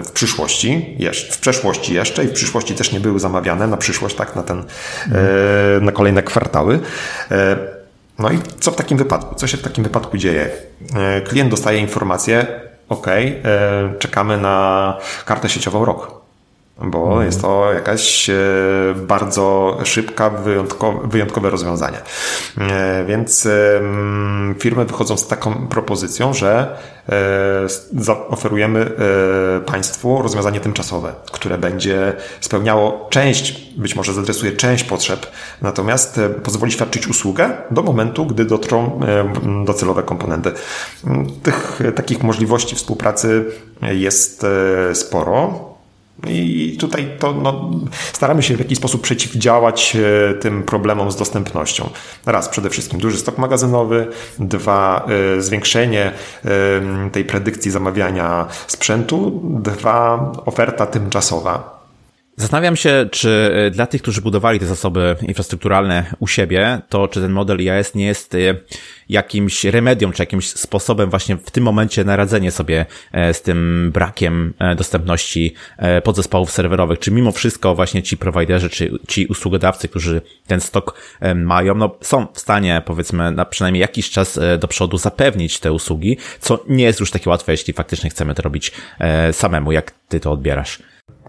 w 0.03 0.11
przyszłości, 0.13 0.95
jeszcze, 0.99 1.33
w 1.33 1.37
przeszłości 1.37 1.93
jeszcze 1.93 2.23
i 2.23 2.27
w 2.27 2.33
przyszłości 2.33 2.75
też 2.75 2.91
nie 2.91 2.99
były 2.99 3.19
zamawiane 3.19 3.67
na 3.67 3.77
przyszłość, 3.77 4.15
tak, 4.15 4.35
na 4.35 4.43
ten, 4.43 4.59
e, 4.59 5.79
na 5.81 5.91
kolejne 5.91 6.23
kwartały. 6.23 6.79
No 8.19 8.31
i 8.31 8.39
co 8.59 8.71
w 8.71 8.75
takim 8.75 8.97
wypadku? 8.97 9.35
Co 9.35 9.47
się 9.47 9.57
w 9.57 9.61
takim 9.61 9.83
wypadku 9.83 10.17
dzieje? 10.17 10.49
Klient 11.27 11.51
dostaje 11.51 11.79
informację, 11.79 12.67
OK, 12.89 13.07
e, 13.07 13.33
czekamy 13.99 14.37
na 14.37 14.97
kartę 15.25 15.49
sieciową 15.49 15.85
rok 15.85 16.16
bo 16.81 17.07
mhm. 17.07 17.25
jest 17.25 17.41
to 17.41 17.73
jakaś 17.73 18.29
e, 18.29 18.35
bardzo 18.95 19.77
szybka, 19.83 20.29
wyjątkowe, 20.29 21.07
wyjątkowe 21.07 21.49
rozwiązanie. 21.49 21.97
E, 22.57 23.05
więc 23.05 23.47
firmy 24.59 24.85
wychodzą 24.85 25.17
z 25.17 25.27
taką 25.27 25.67
propozycją, 25.67 26.33
że 26.33 26.77
e, 27.09 28.27
oferujemy 28.29 28.91
Państwu 29.65 30.21
rozwiązanie 30.21 30.59
tymczasowe, 30.59 31.13
które 31.31 31.57
będzie 31.57 32.13
spełniało 32.41 33.07
część, 33.09 33.73
być 33.77 33.95
może 33.95 34.13
zadresuje 34.13 34.51
część 34.51 34.83
potrzeb, 34.83 35.27
natomiast 35.61 36.19
pozwoli 36.43 36.71
świadczyć 36.71 37.07
usługę 37.07 37.57
do 37.71 37.83
momentu, 37.83 38.25
gdy 38.25 38.45
dotrą 38.45 38.99
docelowe 39.65 40.03
komponenty. 40.03 40.51
Tych 41.43 41.79
takich 41.95 42.23
możliwości 42.23 42.75
współpracy 42.75 43.45
jest 43.81 44.45
sporo. 44.93 45.66
I 46.27 46.77
tutaj 46.79 47.07
to, 47.19 47.33
no, 47.33 47.71
staramy 48.13 48.43
się 48.43 48.55
w 48.55 48.59
jakiś 48.59 48.77
sposób 48.77 49.01
przeciwdziałać 49.01 49.95
e, 49.95 50.33
tym 50.33 50.63
problemom 50.63 51.11
z 51.11 51.15
dostępnością. 51.15 51.89
Raz, 52.25 52.49
przede 52.49 52.69
wszystkim 52.69 52.99
duży 52.99 53.17
stok 53.17 53.37
magazynowy, 53.37 54.07
dwa, 54.39 55.07
e, 55.37 55.41
zwiększenie 55.41 56.11
tej 57.11 57.25
predykcji 57.25 57.71
zamawiania 57.71 58.47
sprzętu, 58.67 59.41
dwa, 59.43 60.31
oferta 60.45 60.85
tymczasowa. 60.85 61.76
Zastanawiam 62.39 62.75
się, 62.75 63.09
czy 63.11 63.51
dla 63.73 63.87
tych, 63.87 64.01
którzy 64.01 64.21
budowali 64.21 64.59
te 64.59 64.65
zasoby 64.65 65.15
infrastrukturalne 65.21 66.03
u 66.19 66.27
siebie, 66.27 66.81
to 66.89 67.07
czy 67.07 67.21
ten 67.21 67.31
model 67.31 67.61
IAS 67.61 67.95
nie 67.95 68.05
jest 68.05 68.35
jakimś 69.09 69.63
remedium, 69.63 70.11
czy 70.11 70.21
jakimś 70.21 70.47
sposobem 70.47 71.09
właśnie 71.09 71.37
w 71.37 71.51
tym 71.51 71.63
momencie 71.63 72.03
na 72.03 72.15
radzenie 72.15 72.51
sobie 72.51 72.85
e, 73.11 73.33
z 73.33 73.41
tym 73.41 73.91
brakiem 73.93 74.53
e, 74.59 74.75
dostępności 74.75 75.53
e, 75.77 76.01
podzespołów 76.01 76.51
serwerowych, 76.51 76.99
czy 76.99 77.11
mimo 77.11 77.31
wszystko 77.31 77.75
właśnie 77.75 78.03
ci 78.03 78.17
prowajderzy, 78.17 78.69
czy 78.69 78.99
ci 79.07 79.25
usługodawcy, 79.25 79.87
którzy 79.87 80.21
ten 80.47 80.61
stok 80.61 81.01
mają, 81.35 81.75
no 81.75 81.95
są 82.01 82.27
w 82.33 82.39
stanie 82.39 82.81
powiedzmy 82.85 83.31
na 83.31 83.45
przynajmniej 83.45 83.81
jakiś 83.81 84.09
czas 84.09 84.39
do 84.59 84.67
przodu 84.67 84.97
zapewnić 84.97 85.59
te 85.59 85.71
usługi, 85.71 86.17
co 86.39 86.63
nie 86.67 86.83
jest 86.83 86.99
już 86.99 87.11
takie 87.11 87.29
łatwe, 87.29 87.51
jeśli 87.51 87.73
faktycznie 87.73 88.09
chcemy 88.09 88.35
to 88.35 88.41
robić 88.41 88.71
samemu. 89.31 89.71
Jak 89.71 89.91
ty 90.09 90.19
to 90.19 90.31
odbierasz? 90.31 90.79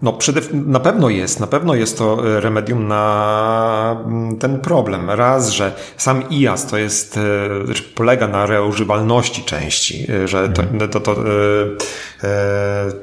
No, 0.01 0.13
przede, 0.13 0.41
na 0.53 0.79
pewno 0.79 1.09
jest, 1.09 1.39
na 1.39 1.47
pewno 1.47 1.75
jest 1.75 1.97
to 1.97 2.37
e, 2.37 2.39
remedium 2.39 2.87
na 2.87 4.03
mm, 4.05 4.37
ten 4.37 4.59
problem. 4.59 5.09
Raz, 5.09 5.49
że 5.49 5.71
sam 5.97 6.23
IAS 6.29 6.65
to 6.65 6.77
jest, 6.77 7.17
e, 7.17 7.65
znaczy 7.65 7.83
polega 7.83 8.27
na 8.27 8.45
reużywalności 8.45 9.43
części, 9.43 10.07
e, 10.11 10.27
że 10.27 10.49
to, 10.49 10.61
mhm. 10.61 10.79
to, 10.79 10.99
to, 10.99 10.99
to 10.99 11.21
e, 11.21 12.27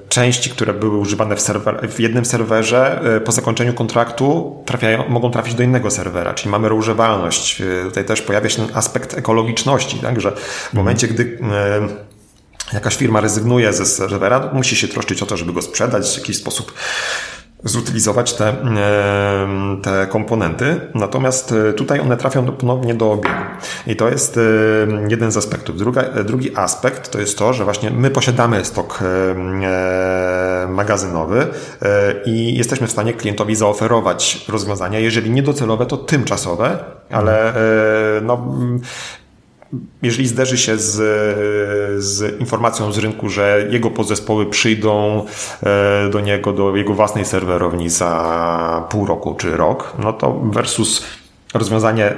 części, 0.09 0.51
które 0.51 0.75
były 0.75 0.97
używane 0.99 1.37
w, 1.37 1.41
serwer, 1.41 1.89
w 1.91 2.01
jednym 2.01 2.25
serwerze, 2.25 3.01
po 3.25 3.33
zakończeniu 3.33 3.75
kontraktu 3.75 4.57
trafiają, 4.67 5.09
mogą 5.09 5.31
trafić 5.31 5.55
do 5.55 5.63
innego 5.63 5.91
serwera, 5.91 6.35
czyli 6.35 6.51
mamy 6.51 6.69
reużywalność. 6.69 7.63
Tutaj 7.85 8.05
też 8.05 8.23
pojawia 8.23 8.49
się 8.49 8.67
ten 8.67 8.77
aspekt 8.77 9.19
ekologiczności, 9.19 9.99
tak, 9.99 10.21
że 10.21 10.31
w 10.31 10.35
mhm. 10.35 10.71
momencie, 10.73 11.09
gdy 11.09 11.39
e, 11.43 11.89
jakaś 12.73 12.97
firma 12.97 13.21
rezygnuje 13.21 13.73
ze 13.73 13.87
serwera, 13.87 14.51
musi 14.53 14.77
się 14.77 14.89
troszczyć 14.89 15.23
o 15.23 15.27
to, 15.27 15.37
żeby 15.37 15.53
go 15.53 15.63
sprzedać 15.63 16.15
w 16.15 16.19
jakiś 16.19 16.37
sposób 16.37 16.73
zutylizować 17.65 18.33
te, 18.33 18.57
te 19.83 20.07
komponenty, 20.07 20.81
natomiast 20.95 21.53
e, 21.53 21.73
tutaj 21.73 22.01
one 22.01 22.17
trafią 22.17 22.47
ponownie 22.47 22.95
do 22.95 23.13
obiegu. 23.13 23.35
I 23.87 23.97
to 23.97 24.09
jest 24.09 24.37
e, 24.37 24.41
jeden 25.09 25.33
z 25.33 25.37
aspektów. 25.37 25.79
Druga, 25.79 26.03
e, 26.03 26.25
drugi 26.25 26.57
aspekt 26.57 27.11
to 27.11 27.21
jest 27.21 27.39
to, 27.39 27.53
że 27.53 27.65
właśnie 27.65 27.91
my 27.91 28.11
posiadamy 28.11 28.65
stok 28.65 29.01
magazynowy 30.69 31.47
i 32.27 32.57
jesteśmy 32.57 32.87
w 32.87 32.91
stanie 32.91 33.15
klientowi 33.15 33.57
zaoferować 33.57 34.45
rozwiązania, 34.49 34.99
jeżeli 34.99 35.31
nie 35.31 35.43
docelowe, 35.43 35.87
to 35.87 35.97
tymczasowe, 35.97 36.85
ale 37.11 37.55
no, 38.23 38.55
jeżeli 40.03 40.29
zderzy 40.29 40.59
się 40.59 40.79
z, 40.79 40.95
z 42.05 42.41
informacją 42.41 42.93
z 42.93 42.99
rynku, 42.99 43.29
że 43.29 43.67
jego 43.71 43.91
podzespoły 43.91 44.47
przyjdą 44.47 45.25
e, 45.63 46.09
do 46.11 46.21
niego, 46.21 46.53
do 46.53 46.77
jego 46.77 46.95
własnej 46.95 47.25
serwerowni 47.25 47.91
za 47.91 48.87
pół 48.91 49.07
roku 49.07 49.35
czy 49.35 49.57
rok, 49.57 49.95
no 49.99 50.13
to 50.13 50.41
versus 50.45 51.05
rozwiązanie 51.55 52.05
e, 52.05 52.17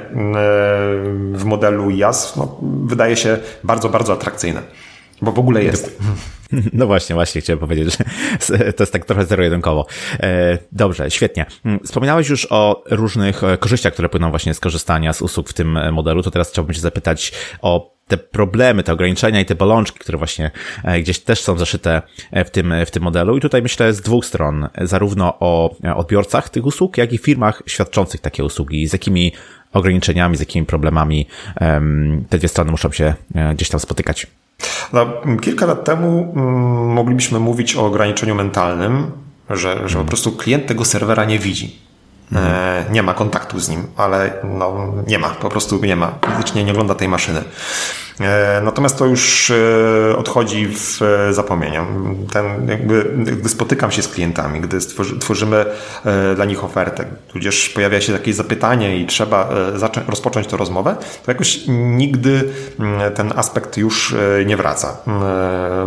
w 1.33 1.43
modelu 1.45 1.89
IaaS 1.89 2.35
no, 2.35 2.57
wydaje 2.85 3.17
się 3.17 3.37
bardzo, 3.63 3.89
bardzo 3.89 4.13
atrakcyjne. 4.13 4.61
Bo 5.21 5.31
w 5.31 5.39
ogóle 5.39 5.63
jest. 5.63 5.97
No 6.73 6.87
właśnie, 6.87 7.13
właśnie 7.15 7.41
chciałem 7.41 7.59
powiedzieć, 7.59 7.97
że 7.97 8.03
to 8.73 8.83
jest 8.83 8.93
tak 8.93 9.05
trochę 9.05 9.25
zero-jedynkowo. 9.25 9.85
E, 10.19 10.57
dobrze, 10.71 11.11
świetnie. 11.11 11.45
Mm, 11.65 11.79
wspominałeś 11.79 12.29
już 12.29 12.47
o 12.49 12.83
różnych 12.89 13.43
e, 13.43 13.57
korzyściach, 13.57 13.93
które 13.93 14.09
płyną 14.09 14.29
właśnie 14.29 14.53
z 14.53 14.59
korzystania 14.59 15.13
z 15.13 15.21
usług 15.21 15.49
w 15.49 15.53
tym 15.53 15.77
e, 15.77 15.91
modelu, 15.91 16.23
to 16.23 16.31
teraz 16.31 16.49
chciałbym 16.49 16.75
Cię 16.75 16.81
zapytać 16.81 17.31
o 17.61 17.99
te 18.07 18.17
problemy, 18.17 18.83
te 18.83 18.93
ograniczenia 18.93 19.39
i 19.39 19.45
te 19.45 19.55
bolączki, 19.55 19.99
które 19.99 20.17
właśnie 20.17 20.51
gdzieś 20.99 21.19
też 21.19 21.41
są 21.41 21.57
zaszyte 21.57 22.01
w 22.45 22.49
tym, 22.49 22.73
w 22.85 22.91
tym 22.91 23.03
modelu. 23.03 23.37
I 23.37 23.41
tutaj 23.41 23.61
myślę 23.61 23.93
z 23.93 24.01
dwóch 24.01 24.25
stron, 24.25 24.69
zarówno 24.81 25.39
o 25.39 25.75
odbiorcach 25.95 26.49
tych 26.49 26.65
usług, 26.65 26.97
jak 26.97 27.13
i 27.13 27.17
firmach 27.17 27.63
świadczących 27.65 28.21
takie 28.21 28.43
usługi, 28.43 28.87
z 28.87 28.93
jakimi 28.93 29.33
ograniczeniami, 29.73 30.37
z 30.37 30.39
jakimi 30.39 30.65
problemami 30.65 31.27
te 32.29 32.37
dwie 32.37 32.47
strony 32.47 32.71
muszą 32.71 32.91
się 32.91 33.13
gdzieś 33.53 33.69
tam 33.69 33.79
spotykać. 33.79 34.27
No, 34.93 35.07
kilka 35.41 35.65
lat 35.65 35.83
temu 35.85 36.33
mm, 36.35 36.93
moglibyśmy 36.93 37.39
mówić 37.39 37.75
o 37.75 37.85
ograniczeniu 37.85 38.35
mentalnym, 38.35 39.11
że, 39.49 39.89
że 39.89 39.97
po 39.99 40.05
prostu 40.05 40.31
klient 40.31 40.65
tego 40.65 40.85
serwera 40.85 41.25
nie 41.25 41.39
widzi. 41.39 41.79
Mhm. 42.31 42.93
Nie 42.93 43.03
ma 43.03 43.13
kontaktu 43.13 43.59
z 43.59 43.69
nim, 43.69 43.87
ale 43.97 44.33
no, 44.43 44.93
nie 45.07 45.19
ma, 45.19 45.29
po 45.29 45.49
prostu 45.49 45.85
nie 45.85 45.95
ma. 45.95 46.11
Fizycznie 46.31 46.63
nie 46.63 46.71
ogląda 46.71 46.95
tej 46.95 47.07
maszyny. 47.07 47.43
Natomiast 48.63 48.97
to 48.97 49.05
już 49.05 49.51
odchodzi 50.17 50.67
w 50.67 50.99
zapomnienie. 51.31 51.85
Ten, 52.33 52.67
jakby, 52.69 53.03
gdy 53.39 53.49
spotykam 53.49 53.91
się 53.91 54.01
z 54.01 54.07
klientami, 54.07 54.61
gdy 54.61 54.77
tworzymy 55.19 55.65
dla 56.35 56.45
nich 56.45 56.63
ofertę, 56.63 57.05
tudzież 57.27 57.69
pojawia 57.69 58.01
się 58.01 58.13
jakieś 58.13 58.35
zapytanie 58.35 58.97
i 58.97 59.05
trzeba 59.05 59.49
zacząć, 59.75 60.07
rozpocząć 60.07 60.47
tę 60.47 60.57
rozmowę, 60.57 60.95
to 61.25 61.31
jakoś 61.31 61.59
nigdy 61.67 62.53
mm, 62.79 63.13
ten 63.13 63.33
aspekt 63.35 63.77
już 63.77 64.15
nie 64.45 64.57
wraca. 64.57 64.97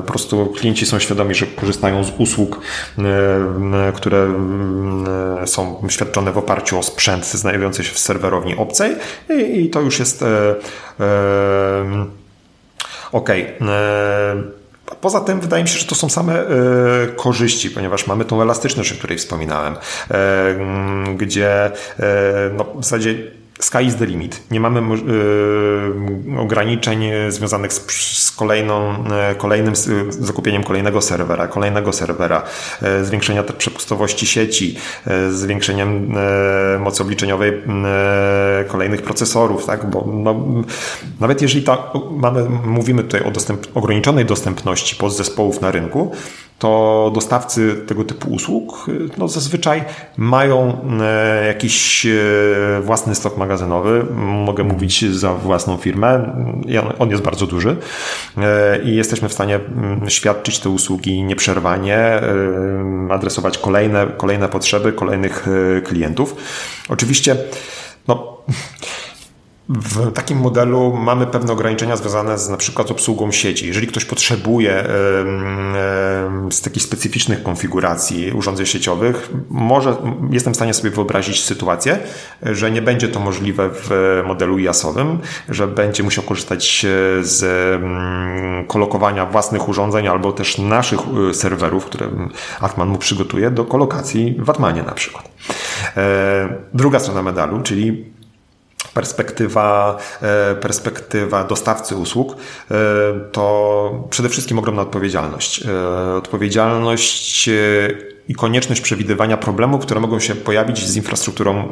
Po 0.06 0.12
prostu 0.12 0.46
klienci 0.46 0.86
są 0.86 0.98
świadomi, 0.98 1.34
że 1.34 1.46
korzystają 1.46 2.04
z 2.04 2.12
usług, 2.18 2.60
które 3.94 4.34
są 5.46 5.82
świadczone 5.88 6.32
w 6.32 6.38
oparciu 6.38 6.78
o 6.78 6.82
sprzęt 6.82 7.26
znajdujący 7.26 7.84
się 7.84 7.94
w 7.94 7.98
serwerowni 7.98 8.56
obcej 8.56 8.96
i, 9.28 9.70
to 9.70 9.80
już 9.80 9.98
jest 9.98 10.22
e, 10.22 10.26
e, 11.00 12.06
ok. 13.12 13.30
E, 13.30 14.62
Poza 15.00 15.20
tym 15.20 15.40
wydaje 15.40 15.62
mi 15.62 15.68
się, 15.68 15.78
że 15.78 15.86
to 15.86 15.94
są 15.94 16.08
same 16.08 16.40
e, 16.40 16.46
korzyści, 17.16 17.70
ponieważ 17.70 18.06
mamy 18.06 18.24
tą 18.24 18.42
elastyczność, 18.42 18.92
o 18.92 18.94
której 18.94 19.18
wspominałem, 19.18 19.76
e, 20.10 20.54
gdzie 21.16 21.70
no, 22.56 22.64
w 22.64 22.84
zasadzie 22.84 23.14
sky 23.64 23.82
is 23.86 23.96
the 23.96 24.06
limit. 24.06 24.42
Nie 24.50 24.60
mamy 24.60 24.96
yy, 26.26 26.40
ograniczeń 26.40 27.10
związanych 27.28 27.72
z, 27.72 27.92
z 28.26 28.30
kolejną, 28.30 29.04
yy, 29.28 29.34
kolejnym 29.34 29.74
yy, 29.86 30.12
zakupieniem 30.12 30.64
kolejnego 30.64 31.02
serwera, 31.02 31.48
kolejnego 31.48 31.92
serwera, 31.92 32.42
yy, 32.82 33.04
zwiększenia 33.04 33.42
przepustowości 33.42 34.26
sieci, 34.26 34.76
yy, 35.06 35.32
zwiększeniem 35.32 36.14
yy, 36.72 36.78
mocy 36.78 37.02
obliczeniowej 37.02 37.52
kolejnych 38.68 39.02
procesorów, 39.02 39.66
tak? 39.66 39.90
Bo 39.90 40.04
no, 40.12 40.34
nawet 41.20 41.42
jeżeli 41.42 41.64
ta, 41.64 41.92
mamy, 42.10 42.48
mówimy 42.64 43.02
tutaj 43.02 43.22
o 43.22 43.30
dostęp, 43.30 43.66
ograniczonej 43.74 44.24
dostępności 44.24 44.96
podzespołów 44.96 45.60
na 45.60 45.70
rynku, 45.70 46.12
to 46.62 47.10
dostawcy 47.14 47.76
tego 47.86 48.04
typu 48.04 48.30
usług 48.30 48.86
no 49.18 49.28
zazwyczaj 49.28 49.84
mają 50.16 50.78
e, 51.00 51.46
jakiś 51.46 52.06
e, 52.06 52.10
własny 52.82 53.14
stok 53.14 53.36
magazynowy. 53.36 54.04
Mogę 54.16 54.64
mówić 54.64 55.04
za 55.14 55.34
własną 55.34 55.76
firmę. 55.76 56.36
On 56.98 57.10
jest 57.10 57.22
bardzo 57.22 57.46
duży 57.46 57.76
e, 58.38 58.82
i 58.82 58.96
jesteśmy 58.96 59.28
w 59.28 59.32
stanie 59.32 59.54
mm, 59.54 60.10
świadczyć 60.10 60.58
te 60.58 60.68
usługi 60.68 61.22
nieprzerwanie, 61.22 62.20
adresować 63.10 63.58
kolejne, 63.58 64.06
kolejne 64.16 64.48
potrzeby 64.48 64.92
kolejnych 64.92 65.46
klientów. 65.84 66.36
Oczywiście 66.88 67.36
no, 68.08 68.42
w 69.74 70.12
takim 70.12 70.38
modelu 70.38 70.96
mamy 70.96 71.26
pewne 71.26 71.52
ograniczenia 71.52 71.96
związane 71.96 72.38
z 72.38 72.48
na 72.48 72.56
przykład 72.56 72.90
obsługą 72.90 73.32
sieci. 73.32 73.66
Jeżeli 73.66 73.86
ktoś 73.86 74.04
potrzebuje 74.04 74.84
z 76.50 76.60
takich 76.60 76.82
specyficznych 76.82 77.42
konfiguracji 77.42 78.32
urządzeń 78.32 78.66
sieciowych, 78.66 79.30
może 79.50 79.96
jestem 80.30 80.52
w 80.52 80.56
stanie 80.56 80.74
sobie 80.74 80.90
wyobrazić 80.90 81.44
sytuację, 81.44 81.98
że 82.42 82.70
nie 82.70 82.82
będzie 82.82 83.08
to 83.08 83.20
możliwe 83.20 83.70
w 83.72 84.22
modelu 84.26 84.58
IaaS-owym, 84.58 85.18
że 85.48 85.66
będzie 85.66 86.02
musiał 86.02 86.24
korzystać 86.24 86.86
z 87.20 87.42
kolokowania 88.68 89.26
własnych 89.26 89.68
urządzeń 89.68 90.08
albo 90.08 90.32
też 90.32 90.58
naszych 90.58 91.00
e, 91.30 91.34
serwerów, 91.34 91.84
które 91.84 92.08
Atman 92.60 92.88
mu 92.88 92.98
przygotuje 92.98 93.50
do 93.50 93.64
kolokacji 93.64 94.36
w 94.38 94.50
Atmanie 94.50 94.82
na 94.82 94.92
przykład. 94.92 95.28
E, 95.96 96.48
druga 96.74 96.98
strona 96.98 97.22
medalu, 97.22 97.60
czyli 97.62 98.12
perspektywa, 98.94 99.96
e, 100.22 100.54
perspektywa 100.54 101.44
dostawcy 101.44 101.96
usług, 101.96 102.36
e, 102.70 102.74
to 103.32 104.06
przede 104.10 104.28
wszystkim 104.28 104.58
ogromna 104.58 104.82
odpowiedzialność. 104.82 105.64
E, 105.66 106.14
odpowiedzialność 106.14 107.50
i 108.28 108.34
konieczność 108.34 108.80
przewidywania 108.80 109.36
problemów, 109.36 109.82
które 109.82 110.00
mogą 110.00 110.20
się 110.20 110.34
pojawić 110.34 110.86
z 110.86 110.96
infrastrukturą 110.96 111.68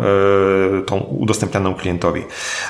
tą 0.86 0.98
udostępnianą 0.98 1.74
klientowi. 1.74 2.24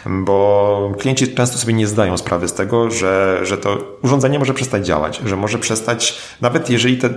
Bo 0.06 0.92
klienci 0.98 1.34
często 1.34 1.58
sobie 1.58 1.72
nie 1.72 1.86
zdają 1.86 2.16
sprawy 2.16 2.48
z 2.48 2.52
tego, 2.54 2.90
że, 2.90 3.40
że 3.42 3.58
to 3.58 3.78
urządzenie 4.02 4.38
może 4.38 4.54
przestać 4.54 4.86
działać, 4.86 5.20
że 5.24 5.36
może 5.36 5.58
przestać, 5.58 6.18
nawet 6.40 6.70
jeżeli 6.70 6.98
te 6.98 7.10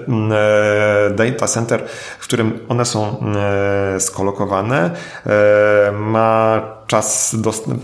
data 1.16 1.48
center, 1.48 1.88
w 2.20 2.24
którym 2.24 2.60
one 2.70 2.86
są 2.86 3.24
skolokowane, 4.00 4.92
ma 5.94 6.62
czas 6.88 7.36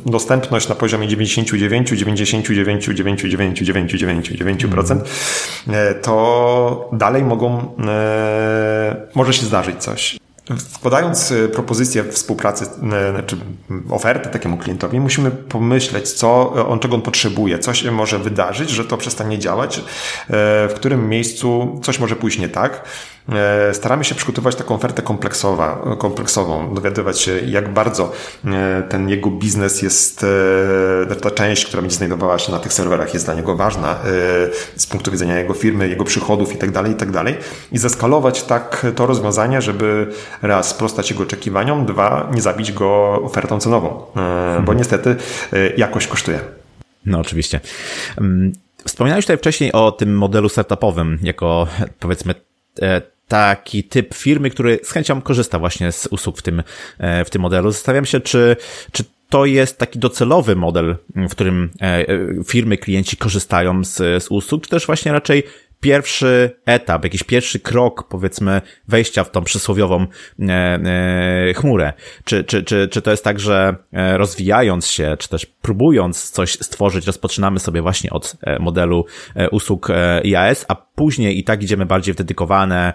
dostępność 0.05 0.67
na 0.67 0.75
poziomie 0.75 1.07
99, 1.07 1.89
99, 1.89 2.85
99, 2.85 3.61
99%, 3.63 4.99
to 6.01 6.89
dalej 6.93 7.23
mogą, 7.23 7.75
e, 7.87 9.07
może 9.15 9.33
się 9.33 9.45
zdarzyć 9.45 9.77
coś. 9.77 10.19
Podając 10.81 11.31
e, 11.31 11.47
propozycję 11.47 12.03
współpracy, 12.03 12.65
e, 12.91 13.23
czy 13.23 13.37
ofertę 13.89 14.29
takiemu 14.29 14.57
klientowi, 14.57 14.99
musimy 14.99 15.31
pomyśleć, 15.31 16.11
co, 16.11 16.53
on 16.67 16.79
czego 16.79 16.95
on 16.95 17.01
potrzebuje, 17.01 17.59
co 17.59 17.73
się 17.73 17.91
może 17.91 18.19
wydarzyć, 18.19 18.69
że 18.69 18.85
to 18.85 18.97
przestanie 18.97 19.39
działać, 19.39 19.81
w 20.69 20.71
którym 20.75 21.09
miejscu 21.09 21.79
coś 21.83 21.99
może 21.99 22.15
pójść 22.15 22.39
nie 22.39 22.49
tak 22.49 22.83
staramy 23.73 24.03
się 24.03 24.15
przygotować 24.15 24.55
taką 24.55 24.75
ofertę 24.75 25.01
kompleksowa, 25.01 25.95
kompleksową, 25.97 26.73
dowiadywać 26.73 27.21
się, 27.21 27.39
jak 27.39 27.73
bardzo 27.73 28.11
e, 28.45 28.83
ten 28.89 29.09
jego 29.09 29.29
biznes 29.29 29.81
jest, 29.81 30.25
e, 31.09 31.15
ta 31.15 31.31
część, 31.31 31.65
która 31.65 31.81
będzie 31.81 31.95
znajdowała 31.95 32.39
się 32.39 32.51
na 32.51 32.59
tych 32.59 32.73
serwerach, 32.73 33.13
jest 33.13 33.25
dla 33.25 33.33
niego 33.33 33.55
ważna 33.55 33.99
z 34.75 34.87
punktu 34.87 35.11
widzenia 35.11 35.39
jego 35.39 35.53
firmy, 35.53 35.89
jego 35.89 36.03
przychodów 36.03 36.51
itd., 36.53 36.73
tak 36.73 36.87
itd. 36.87 37.23
Tak 37.23 37.35
i 37.71 37.77
zeskalować 37.77 38.43
tak 38.43 38.85
to 38.95 39.05
rozwiązanie, 39.05 39.61
żeby 39.61 40.07
raz 40.41 40.69
sprostać 40.69 41.11
jego 41.11 41.23
oczekiwaniom, 41.23 41.85
dwa 41.85 42.29
nie 42.33 42.41
zabić 42.41 42.71
go 42.71 43.19
ofertą 43.23 43.59
cenową, 43.59 44.05
mhm. 44.15 44.65
bo 44.65 44.73
niestety 44.73 45.15
jakość 45.77 46.07
kosztuje. 46.07 46.39
No 47.05 47.19
oczywiście. 47.19 47.59
Mm, 48.17 48.51
wspomniałeś 48.85 49.25
tutaj 49.25 49.37
wcześniej 49.37 49.71
o 49.71 49.91
tym 49.91 50.17
modelu 50.17 50.49
startupowym, 50.49 51.19
jako 51.23 51.67
powiedzmy 51.99 52.35
taki 53.29 53.83
typ 53.83 54.13
firmy, 54.13 54.49
który 54.49 54.79
z 54.83 54.91
chęcią 54.91 55.21
korzysta 55.21 55.59
właśnie 55.59 55.91
z 55.91 56.07
usług 56.07 56.37
w 56.37 56.41
tym, 56.41 56.63
e, 56.97 57.25
w 57.25 57.29
tym 57.29 57.41
modelu. 57.41 57.71
Zastanawiam 57.71 58.05
się, 58.05 58.19
czy, 58.19 58.55
czy 58.91 59.03
to 59.29 59.45
jest 59.45 59.77
taki 59.77 59.99
docelowy 59.99 60.55
model, 60.55 60.95
w 61.15 61.31
którym 61.31 61.69
e, 61.81 61.85
e, 61.85 62.05
firmy, 62.47 62.77
klienci 62.77 63.17
korzystają 63.17 63.83
z, 63.83 64.23
z 64.23 64.27
usług, 64.27 64.63
czy 64.63 64.69
też 64.69 64.85
właśnie 64.85 65.11
raczej 65.11 65.43
pierwszy 65.79 66.59
etap, 66.65 67.03
jakiś 67.03 67.23
pierwszy 67.23 67.59
krok, 67.59 68.07
powiedzmy, 68.07 68.61
wejścia 68.87 69.23
w 69.23 69.31
tą 69.31 69.43
przysłowiową 69.43 70.07
e, 70.39 70.45
e, 71.49 71.53
chmurę? 71.53 71.93
Czy, 72.23 72.43
czy, 72.43 72.63
czy, 72.63 72.87
czy 72.87 73.01
to 73.01 73.11
jest 73.11 73.23
tak, 73.23 73.39
że 73.39 73.75
e, 73.93 74.17
rozwijając 74.17 74.87
się, 74.87 75.15
czy 75.19 75.29
też 75.29 75.45
próbując 75.45 76.31
coś 76.31 76.53
stworzyć, 76.53 77.05
rozpoczynamy 77.07 77.59
sobie 77.59 77.81
właśnie 77.81 78.09
od 78.09 78.35
modelu 78.59 79.05
usług 79.51 79.87
IAS, 80.23 80.65
a 80.67 80.75
później 80.75 81.39
i 81.39 81.43
tak 81.43 81.63
idziemy 81.63 81.85
bardziej 81.85 82.13
w 82.13 82.17
dedykowane 82.17 82.93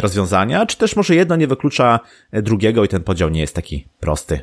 rozwiązania, 0.00 0.66
czy 0.66 0.76
też 0.76 0.96
może 0.96 1.14
jedno 1.14 1.36
nie 1.36 1.46
wyklucza 1.46 2.00
drugiego 2.32 2.84
i 2.84 2.88
ten 2.88 3.02
podział 3.02 3.30
nie 3.30 3.40
jest 3.40 3.54
taki 3.54 3.88
prosty? 4.00 4.40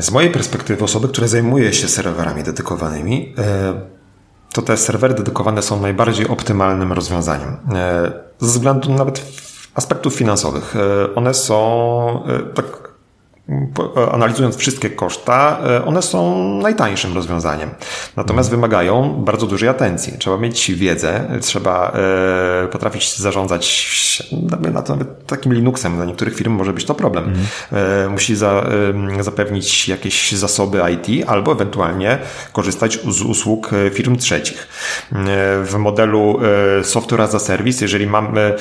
Z 0.00 0.10
mojej 0.10 0.30
perspektywy 0.30 0.84
osoby, 0.84 1.08
które 1.08 1.28
zajmuje 1.28 1.72
się 1.72 1.88
serwerami 1.88 2.42
dedykowanymi, 2.42 3.34
to 4.52 4.62
te 4.62 4.76
serwery 4.76 5.14
dedykowane 5.14 5.62
są 5.62 5.80
najbardziej 5.80 6.28
optymalnym 6.28 6.92
rozwiązaniem. 6.92 7.56
E, 7.74 8.12
ze 8.40 8.46
względu 8.52 8.92
nawet 8.92 9.22
aspektów 9.74 10.14
finansowych. 10.14 10.76
E, 10.76 11.14
one 11.14 11.34
są 11.34 12.24
e, 12.26 12.54
tak 12.54 12.87
analizując 14.12 14.56
wszystkie 14.56 14.90
koszta, 14.90 15.58
e, 15.66 15.84
one 15.84 16.02
są 16.02 16.38
najtańszym 16.62 17.14
rozwiązaniem. 17.14 17.70
Natomiast 18.16 18.48
mhm. 18.48 18.60
wymagają 18.60 19.22
bardzo 19.24 19.46
dużej 19.46 19.68
atencji. 19.68 20.18
Trzeba 20.18 20.36
mieć 20.36 20.72
wiedzę, 20.72 21.38
trzeba 21.40 21.92
e, 22.64 22.68
potrafić 22.68 23.16
zarządzać 23.16 24.28
nawet 24.42 25.26
takim 25.26 25.54
Linuxem. 25.54 25.96
Dla 25.96 26.04
niektórych 26.04 26.34
firm 26.36 26.52
może 26.52 26.72
być 26.72 26.84
to 26.84 26.94
problem. 26.94 27.24
Mhm. 27.24 28.12
Musi 28.12 28.36
za, 28.36 28.66
zapewnić 29.20 29.88
jakieś 29.88 30.32
zasoby 30.32 30.80
IT 30.92 31.28
albo 31.28 31.52
ewentualnie 31.52 32.18
korzystać 32.52 32.98
z 33.08 33.22
usług 33.22 33.70
firm 33.92 34.16
trzecich. 34.16 34.68
W 35.64 35.74
modelu 35.78 36.38
software 36.82 37.20
as 37.20 37.34
a 37.34 37.38
service, 37.38 37.84
jeżeli 37.84 38.06
mamy, 38.06 38.54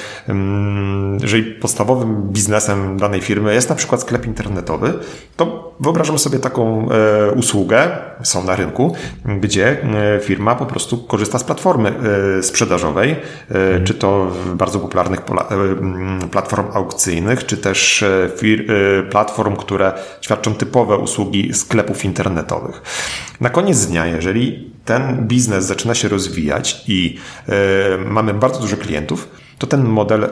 jeżeli 1.22 1.44
podstawowym 1.44 2.22
biznesem 2.32 2.98
danej 2.98 3.22
firmy 3.22 3.54
jest 3.54 3.70
na 3.70 3.76
przykład 3.76 4.02
sklep 4.02 4.26
internetowy, 4.26 4.77
to 5.38 5.74
wyobrażam 5.80 6.20
sobie 6.20 6.40
taką 6.40 6.90
e, 6.92 7.32
usługę, 7.32 7.98
są 8.24 8.44
na 8.44 8.56
rynku, 8.56 8.96
gdzie 9.26 9.84
e, 9.84 10.20
firma 10.20 10.56
po 10.56 10.66
prostu 10.66 10.98
korzysta 10.98 11.40
z 11.40 11.44
platformy 11.44 11.94
e, 12.40 12.44
sprzedażowej, 12.44 13.16
mhm. 13.50 13.86
czy 13.86 13.94
to 13.94 14.32
bardzo 14.56 14.80
popularnych 14.80 15.22
platform 16.32 16.66
aukcyjnych, 16.74 17.46
czy 17.46 17.58
też 17.58 18.04
platform, 19.10 19.56
które 19.56 19.94
świadczą 20.22 20.56
typowe 20.56 20.98
usługi 20.98 21.54
sklepów 21.54 22.06
internetowych. 22.06 22.82
Na 23.42 23.50
koniec 23.50 23.86
dnia, 23.86 24.06
jeżeli 24.06 24.72
ten 24.86 25.28
biznes 25.28 25.66
zaczyna 25.66 25.96
się 25.96 26.08
rozwijać 26.08 26.84
i 26.88 27.18
mamy 28.06 28.34
bardzo 28.34 28.60
dużo 28.60 28.78
klientów, 28.78 29.30
to 29.58 29.68
ten 29.68 29.84
model 29.84 30.30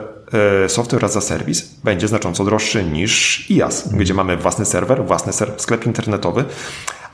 software 0.68 1.06
as 1.06 1.18
a 1.18 1.22
service 1.22 1.64
będzie 1.84 2.08
znacząco 2.08 2.44
droższy 2.44 2.84
niż 2.84 3.46
IaaS, 3.52 3.94
gdzie 3.94 4.14
mamy 4.14 4.38
własny 4.38 4.66
serwer, 4.66 5.06
własny 5.06 5.34
sklep 5.58 5.86
internetowy, 5.86 6.46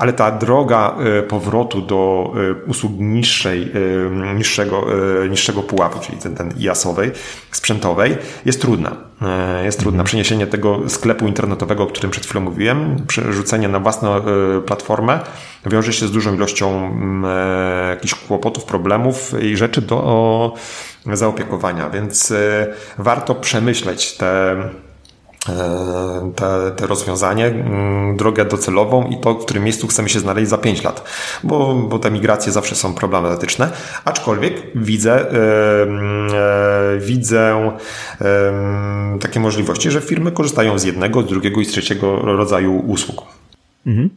ale 0.01 0.13
ta 0.13 0.31
droga 0.31 0.95
e, 1.19 1.23
powrotu 1.23 1.81
do 1.81 2.33
e, 2.35 2.65
usług 2.65 2.91
niższej, 2.99 3.71
e, 4.31 4.35
niższego, 4.35 4.85
niższego 5.29 5.63
pułapu, 5.63 5.99
czyli 5.99 6.17
ten, 6.17 6.35
ten 6.35 6.53
IaaS-owej, 6.59 7.11
sprzętowej, 7.51 8.17
jest 8.45 8.61
trudna. 8.61 8.95
Jest 9.63 9.79
trudna. 9.79 9.97
Mhm. 9.97 10.05
Przeniesienie 10.05 10.47
tego 10.47 10.89
sklepu 10.89 11.27
internetowego, 11.27 11.83
o 11.83 11.87
którym 11.87 12.11
przed 12.11 12.25
chwilą 12.25 12.41
mówiłem, 12.41 12.95
przerzucenie 13.07 13.67
na 13.67 13.79
własną 13.79 14.21
platformę 14.65 15.19
wiąże 15.65 15.93
się 15.93 16.07
z 16.07 16.11
dużą 16.11 16.33
ilością 16.33 16.85
mm, 16.85 17.25
jakichś 17.89 18.15
kłopotów, 18.15 18.63
problemów 18.63 19.33
i 19.41 19.57
rzeczy 19.57 19.81
do 19.81 20.53
zaopiekowania, 21.13 21.89
więc 21.89 22.33
warto 23.01 23.35
przemyśleć 23.35 24.17
te 24.17 24.55
E, 25.49 26.31
te, 26.35 26.71
te 26.75 26.87
rozwiązanie, 26.87 27.45
mm, 27.45 28.17
drogę 28.17 28.45
docelową 28.45 29.07
i 29.07 29.17
to, 29.17 29.33
w 29.33 29.45
którym 29.45 29.63
miejscu 29.63 29.87
chcemy 29.87 30.09
się 30.09 30.19
znaleźć 30.19 30.49
za 30.49 30.57
5 30.57 30.83
lat, 30.83 31.03
bo, 31.43 31.75
bo 31.75 31.99
te 31.99 32.11
migracje 32.11 32.51
zawsze 32.51 32.75
są 32.75 32.93
problematyczne, 32.93 33.69
aczkolwiek 34.05 34.53
widzę, 34.75 35.31
e, 35.31 35.87
widzę 36.99 37.71
takie 39.21 39.39
możliwości, 39.39 39.91
że 39.91 40.01
firmy 40.01 40.31
korzystają 40.31 40.79
z 40.79 40.83
jednego, 40.83 41.21
z 41.21 41.25
drugiego 41.25 41.61
i 41.61 41.65
z 41.65 41.71
trzeciego 41.71 42.15
rodzaju 42.15 42.77
usług. 42.87 43.40
Mhm. 43.85 44.09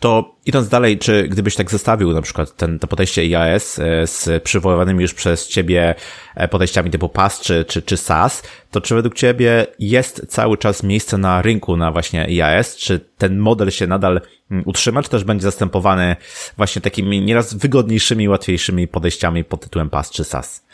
To 0.00 0.34
idąc 0.46 0.68
dalej, 0.68 0.98
czy 0.98 1.28
gdybyś 1.28 1.54
tak 1.54 1.70
zestawił 1.70 2.12
na 2.12 2.22
przykład 2.22 2.56
ten, 2.56 2.78
to 2.78 2.86
podejście 2.86 3.26
IAS 3.26 3.78
e, 3.78 4.06
z 4.06 4.42
przywoływanymi 4.42 5.02
już 5.02 5.14
przez 5.14 5.48
ciebie 5.48 5.94
e, 6.34 6.48
podejściami 6.48 6.90
typu 6.90 7.08
PAS 7.08 7.40
czy, 7.40 7.64
czy, 7.64 7.82
czy 7.82 7.96
SAS, 7.96 8.42
to 8.70 8.80
czy 8.80 8.94
według 8.94 9.14
ciebie 9.14 9.66
jest 9.78 10.26
cały 10.28 10.58
czas 10.58 10.82
miejsce 10.82 11.18
na 11.18 11.42
rynku 11.42 11.76
na 11.76 11.92
właśnie 11.92 12.26
IAS? 12.28 12.76
Czy 12.76 13.00
ten 13.18 13.38
model 13.38 13.70
się 13.70 13.86
nadal 13.86 14.20
mm, 14.50 14.62
utrzyma, 14.66 15.02
czy 15.02 15.10
też 15.10 15.24
będzie 15.24 15.42
zastępowany 15.42 16.16
właśnie 16.56 16.82
takimi 16.82 17.20
nieraz 17.22 17.54
wygodniejszymi, 17.54 18.28
łatwiejszymi 18.28 18.88
podejściami 18.88 19.44
pod 19.44 19.60
tytułem 19.60 19.90
PAS 19.90 20.10
czy 20.10 20.24
SAS? 20.24 20.64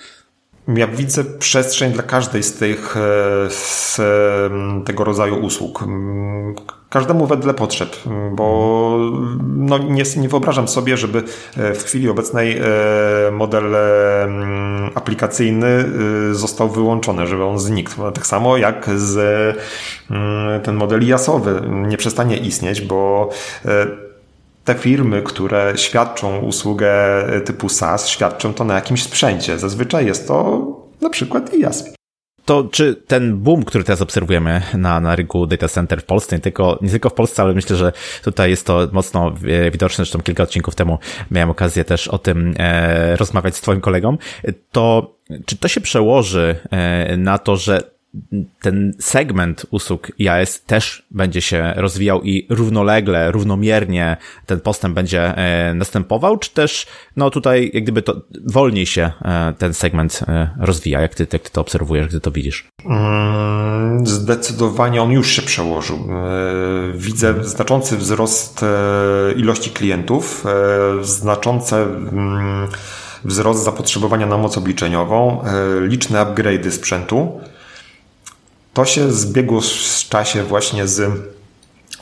Ja 0.68 0.87
widzę 0.87 1.24
przestrzeń 1.24 1.92
dla 1.92 2.03
każdej 2.03 2.42
z 2.42 2.55
tych 2.55 2.96
e, 2.96 3.00
z 3.50 4.00
tego 4.87 5.05
rodzaju 5.05 5.37
usług. 5.37 5.85
Każdemu 6.90 7.27
wedle 7.27 7.55
potrzeb, 7.55 7.96
bo 8.33 8.98
no 9.57 9.79
nie, 9.79 10.03
nie 10.16 10.29
wyobrażam 10.29 10.68
sobie, 10.68 10.96
żeby 10.96 11.22
e, 11.57 11.74
w 11.74 11.85
chwili 11.85 12.09
obecnej 12.09 12.59
e, 12.59 12.62
model 13.33 13.64
aplikacyjny 14.94 15.85
został 16.33 16.68
wyłączony, 16.68 17.27
żeby 17.27 17.44
on 17.44 17.59
znikł. 17.59 17.90
Tak 18.14 18.27
samo 18.27 18.57
jak 18.57 18.90
z 18.96 19.57
ten 20.64 20.77
model 20.77 21.07
jasowy 21.07 21.62
nie 21.68 21.96
przestanie 21.96 22.37
istnieć, 22.37 22.81
bo 22.81 23.31
te 24.64 24.74
firmy, 24.74 25.22
które 25.22 25.72
świadczą 25.77 26.38
usługę 26.38 26.94
typu 27.44 27.68
SaaS, 27.68 28.09
świadczą 28.09 28.55
to 28.55 28.64
na 28.64 28.74
jakimś 28.74 29.03
sprzęcie. 29.03 29.59
Zazwyczaj 29.59 30.07
jest 30.07 30.29
to 30.29 30.66
na 31.00 31.11
przykład 31.11 31.55
IaaS. 31.55 31.94
To 32.44 32.68
czy 32.72 32.94
ten 32.94 33.37
boom, 33.37 33.64
który 33.64 33.85
teraz 33.85 34.03
obserwujemy 34.03 34.62
na, 34.74 35.00
na 35.00 35.16
rynku 35.16 35.46
data 35.46 35.68
center 35.68 36.00
w 36.00 36.05
Polsce, 36.05 36.37
nie 36.37 36.42
tylko, 36.42 36.79
nie 36.83 36.90
tylko 36.90 37.11
w 37.11 37.14
Polsce, 37.14 37.42
ale 37.42 37.55
myślę, 37.55 37.77
że 37.77 37.92
tutaj 38.22 38.50
jest 38.50 38.66
to 38.66 38.88
mocno 38.92 39.35
widoczne, 39.72 39.96
zresztą 39.96 40.20
kilka 40.20 40.42
odcinków 40.42 40.74
temu 40.74 40.98
miałem 41.31 41.50
okazję 41.50 41.85
też 41.85 42.09
o 42.09 42.18
tym 42.18 42.55
e, 42.59 43.16
rozmawiać 43.16 43.57
z 43.57 43.61
twoim 43.61 43.81
kolegą, 43.81 44.16
to 44.72 45.14
czy 45.46 45.57
to 45.57 45.68
się 45.68 45.81
przełoży 45.81 46.57
e, 46.70 47.16
na 47.16 47.38
to, 47.38 47.57
że 47.57 47.94
ten 48.61 48.92
segment 49.00 49.66
usług 49.70 50.12
IAS 50.18 50.62
też 50.62 51.07
będzie 51.11 51.42
się 51.42 51.72
rozwijał 51.77 52.22
i 52.22 52.46
równolegle, 52.50 53.33
równomiernie 53.33 54.16
ten 54.46 54.61
postęp 54.61 54.94
będzie 54.94 55.37
e, 55.37 55.74
następował, 55.74 56.38
czy 56.38 56.50
też 56.50 56.87
no 57.16 57.31
tutaj 57.31 57.70
jak 57.74 57.83
gdyby 57.83 58.03
to 58.03 58.20
wolniej 58.46 58.87
się 58.87 59.11
e, 59.22 59.55
ten 59.59 59.74
segment 59.74 60.20
e, 60.29 60.50
rozwija? 60.61 61.00
Jak 61.00 61.14
ty, 61.14 61.27
jak 61.33 61.42
ty 61.42 61.50
to 61.50 61.61
obserwujesz, 61.61 62.09
gdy 62.09 62.20
to 62.20 62.31
widzisz? 62.31 62.68
Mm, 62.87 64.07
zdecydowanie 64.07 65.03
on 65.03 65.11
już 65.11 65.31
się 65.31 65.42
przełożył. 65.42 66.09
Widzę 66.94 67.44
znaczący 67.44 67.96
wzrost 67.96 68.64
ilości 69.37 69.70
klientów, 69.70 70.44
znaczące 71.03 71.83
mm, 71.83 72.68
wzrost 73.24 73.64
zapotrzebowania 73.64 74.27
na 74.27 74.38
moc 74.38 74.59
obliczeniową, 74.59 75.44
liczne 75.81 76.18
upgrade'y 76.18 76.70
sprzętu. 76.70 77.40
To 78.75 78.85
się 78.85 79.13
zbiegło 79.13 79.61
w 79.61 80.09
czasie 80.09 80.43
właśnie 80.43 80.87
z 80.89 81.03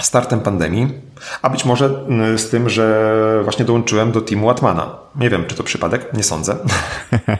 startem 0.00 0.40
pandemii, 0.40 0.88
a 1.42 1.50
być 1.50 1.64
może 1.64 1.90
y, 2.34 2.38
z 2.38 2.50
tym, 2.50 2.68
że 2.68 3.40
właśnie 3.44 3.64
dołączyłem 3.64 4.12
do 4.12 4.20
teamu 4.20 4.50
Atmana. 4.50 4.98
Nie 5.16 5.30
wiem, 5.30 5.44
czy 5.46 5.54
to 5.54 5.62
przypadek, 5.62 6.12
nie 6.14 6.22
sądzę. 6.22 6.56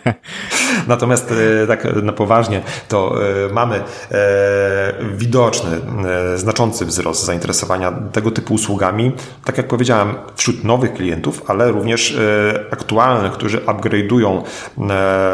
Natomiast 0.89 1.31
y, 1.33 1.67
tak 1.67 2.03
na 2.03 2.13
poważnie, 2.13 2.63
to 2.89 3.15
y, 3.47 3.53
mamy 3.53 3.83
widoczny, 5.15 5.81
znaczący 6.37 6.87
wzrost 6.87 7.25
zainteresowania 7.25 7.93
tego 8.13 8.31
typu 8.31 8.55
usługami. 8.55 9.13
Tak 9.45 9.57
jak 9.57 9.69
powiedziałem, 9.69 10.15
wśród 10.37 10.65
nowych 10.65 10.95
klientów, 10.95 11.43
ale 11.47 11.71
również 11.71 12.17
aktualnych, 12.71 13.33
którzy 13.33 13.59
upgrade'ują 13.59 14.43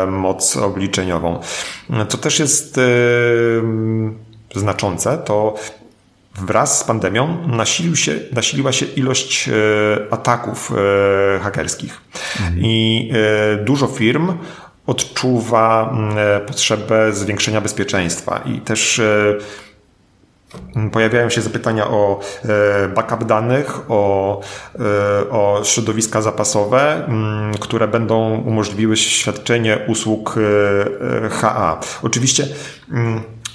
moc 0.08 0.56
obliczeniową. 0.56 1.40
Co 2.08 2.18
też 2.18 2.38
jest 2.38 2.80
znaczące, 4.54 5.18
to 5.18 5.54
wraz 6.40 6.78
z 6.78 6.84
pandemią 6.84 7.48
nasilił 7.48 7.96
się, 7.96 8.14
nasiliła 8.32 8.72
się 8.72 8.86
ilość 8.86 9.48
e, 9.48 9.52
ataków 10.12 10.72
e, 10.72 11.38
hakerskich. 11.38 12.00
Mhm. 12.40 12.60
I 12.64 13.10
e, 13.12 13.64
dużo 13.64 13.86
firm 13.86 14.32
odczuwa 14.86 15.96
potrzebę 16.46 17.12
zwiększenia 17.12 17.60
bezpieczeństwa 17.60 18.40
i 18.46 18.60
też 18.60 19.00
Pojawiają 20.92 21.30
się 21.30 21.40
zapytania 21.40 21.88
o 21.88 22.20
backup 22.94 23.24
danych, 23.24 23.90
o, 23.90 24.40
o 25.30 25.60
środowiska 25.64 26.22
zapasowe, 26.22 27.08
które 27.60 27.88
będą 27.88 28.38
umożliwiły 28.38 28.96
świadczenie 28.96 29.78
usług 29.86 30.34
HA. 31.30 31.80
Oczywiście 32.02 32.46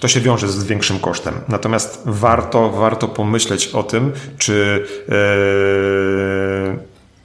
to 0.03 0.07
się 0.07 0.21
wiąże 0.21 0.47
z 0.47 0.63
większym 0.63 0.99
kosztem. 0.99 1.33
Natomiast 1.47 2.01
warto, 2.05 2.69
warto 2.69 3.07
pomyśleć 3.07 3.67
o 3.67 3.83
tym, 3.83 4.11
czy 4.37 4.85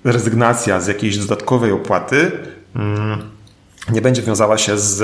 yy, 0.04 0.12
rezygnacja 0.12 0.80
z 0.80 0.86
jakiejś 0.86 1.18
dodatkowej 1.18 1.72
opłaty 1.72 2.32
yy, 2.74 2.82
nie 3.92 4.00
będzie 4.00 4.22
wiązała 4.22 4.58
się 4.58 4.78
z, 4.78 4.96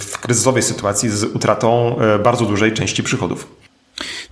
w 0.00 0.18
kryzysowej 0.18 0.62
sytuacji 0.62 1.10
z 1.10 1.24
utratą 1.24 1.98
e, 1.98 2.18
bardzo 2.18 2.44
dużej 2.44 2.72
części 2.72 3.02
przychodów. 3.02 3.56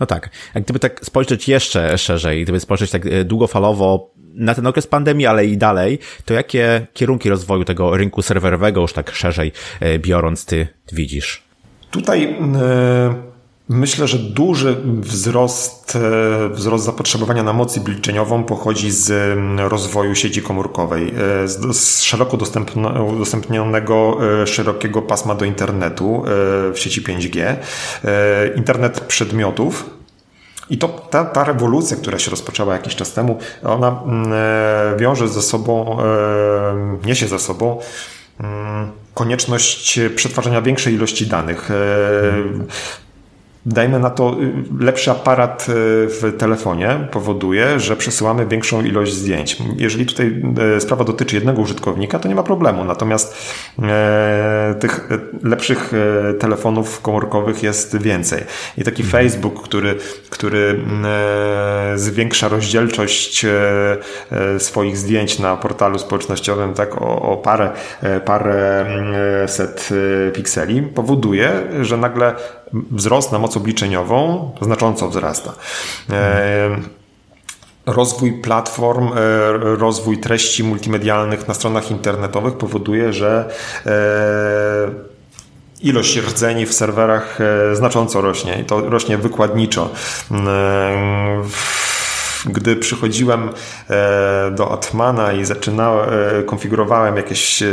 No 0.00 0.06
tak. 0.06 0.30
Jak 0.54 0.64
gdyby 0.64 0.78
tak 0.78 1.00
spojrzeć 1.04 1.48
jeszcze 1.48 1.98
szerzej, 1.98 2.42
gdyby 2.42 2.60
spojrzeć 2.60 2.90
tak 2.90 3.06
e, 3.06 3.24
długofalowo 3.24 4.10
na 4.34 4.54
ten 4.54 4.66
okres 4.66 4.86
pandemii, 4.86 5.26
ale 5.26 5.46
i 5.46 5.56
dalej, 5.56 5.98
to 6.24 6.34
jakie 6.34 6.86
kierunki 6.94 7.28
rozwoju 7.28 7.64
tego 7.64 7.96
rynku 7.96 8.22
serwerowego 8.22 8.80
już 8.80 8.92
tak 8.92 9.10
szerzej 9.10 9.52
biorąc 9.98 10.44
ty 10.44 10.68
widzisz? 10.92 11.45
Tutaj 11.90 12.24
e, 12.24 13.14
myślę, 13.68 14.08
że 14.08 14.18
duży 14.18 14.76
wzrost, 14.84 15.96
e, 15.96 16.48
wzrost 16.48 16.84
zapotrzebowania 16.84 17.42
na 17.42 17.52
moc 17.52 17.78
obliczeniową 17.78 18.44
pochodzi 18.44 18.90
z 18.90 19.38
rozwoju 19.58 20.14
sieci 20.14 20.42
komórkowej, 20.42 21.08
e, 21.08 21.48
z 21.48 22.02
szeroko 22.02 22.38
udostępnionego 23.12 24.18
szerokiego 24.46 25.02
pasma 25.02 25.34
do 25.34 25.44
internetu 25.44 26.22
w 26.72 26.78
sieci 26.78 27.02
5G, 27.02 27.56
internet 28.56 29.00
przedmiotów, 29.00 29.90
i 30.70 30.78
to 30.78 30.88
ta, 30.88 31.24
ta 31.24 31.44
rewolucja, 31.44 31.96
która 31.96 32.18
się 32.18 32.30
rozpoczęła 32.30 32.72
jakiś 32.72 32.94
czas 32.94 33.12
temu, 33.12 33.38
ona 33.64 34.02
wiąże 34.96 35.28
ze 35.28 35.42
sobą, 35.42 35.98
niesie 37.04 37.28
ze 37.28 37.38
sobą 37.38 37.78
konieczność 39.14 40.00
przetwarzania 40.16 40.62
większej 40.62 40.94
ilości 40.94 41.26
danych. 41.26 41.68
Dajmy 43.66 43.98
na 43.98 44.10
to, 44.10 44.36
lepszy 44.80 45.10
aparat 45.10 45.66
w 45.68 46.34
telefonie 46.38 47.08
powoduje, 47.10 47.80
że 47.80 47.96
przesyłamy 47.96 48.46
większą 48.46 48.84
ilość 48.84 49.12
zdjęć. 49.12 49.58
Jeżeli 49.76 50.06
tutaj 50.06 50.42
sprawa 50.78 51.04
dotyczy 51.04 51.36
jednego 51.36 51.62
użytkownika, 51.62 52.18
to 52.18 52.28
nie 52.28 52.34
ma 52.34 52.42
problemu. 52.42 52.84
Natomiast 52.84 53.54
tych 54.80 55.08
lepszych 55.42 55.92
telefonów 56.38 57.00
komórkowych 57.00 57.62
jest 57.62 58.02
więcej. 58.02 58.44
I 58.78 58.84
taki 58.84 59.02
mhm. 59.02 59.22
Facebook, 59.22 59.62
który, 59.62 59.94
który 60.30 60.80
zwiększa 61.94 62.48
rozdzielczość 62.48 63.46
swoich 64.58 64.96
zdjęć 64.96 65.38
na 65.38 65.56
portalu 65.56 65.98
społecznościowym 65.98 66.74
tak 66.74 67.02
o, 67.02 67.22
o 67.22 67.36
parę, 67.36 67.70
parę 68.24 68.86
set 69.46 69.88
pikseli, 70.34 70.82
powoduje, 70.82 71.50
że 71.80 71.96
nagle 71.96 72.34
wzrost 72.72 73.32
na 73.32 73.38
moc 73.38 73.56
obliczeniową 73.56 74.50
znacząco 74.60 75.08
wzrasta. 75.08 75.52
Rozwój 77.86 78.32
platform, 78.32 79.08
e, 79.08 79.16
rozwój 79.76 80.18
treści 80.18 80.64
multimedialnych 80.64 81.48
na 81.48 81.54
stronach 81.54 81.90
internetowych 81.90 82.54
powoduje, 82.54 83.12
że 83.12 83.50
e, 83.86 83.90
ilość 85.82 86.16
rdzeni 86.16 86.66
w 86.66 86.74
serwerach 86.74 87.38
e, 87.40 87.76
znacząco 87.76 88.20
rośnie 88.20 88.60
i 88.60 88.64
to 88.64 88.80
rośnie 88.80 89.18
wykładniczo 89.18 89.90
gdy 92.46 92.76
przychodziłem 92.76 93.48
e, 93.90 94.50
do 94.50 94.72
Atmana 94.72 95.32
i 95.32 95.44
zaczynałem, 95.44 96.08
e, 96.40 96.42
konfigurowałem 96.42 97.16
jakieś 97.16 97.62
e, 97.62 97.66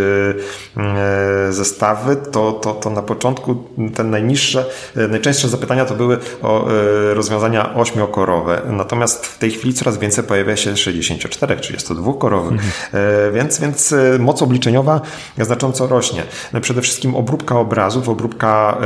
zestawy, 1.50 2.16
to, 2.16 2.52
to, 2.52 2.74
to 2.74 2.90
na 2.90 3.02
początku 3.02 3.64
te 3.96 4.04
najniższe, 4.04 4.66
najczęstsze 4.96 5.50
zapytania 5.50 5.86
to 5.86 5.96
były 5.96 6.18
o 6.42 6.68
rozwiązania 7.14 7.76
ośmiokorowe. 7.76 8.62
Natomiast 8.70 9.26
w 9.26 9.38
tej 9.38 9.52
chwili 9.52 9.74
coraz 9.74 9.98
więcej 9.98 10.24
pojawia 10.24 10.56
się 10.56 10.78
64, 10.78 11.56
32-korowych, 11.56 12.52
mhm. 12.52 13.34
więc, 13.34 13.60
więc 13.60 13.96
moc 14.20 14.42
obliczeniowa 14.42 15.02
znacząco 15.38 15.88
rośnie. 15.88 16.24
Przede 16.62 16.82
wszystkim 16.82 17.16
obróbka 17.16 17.60
obrazów, 17.60 18.10
obróbka 18.10 18.78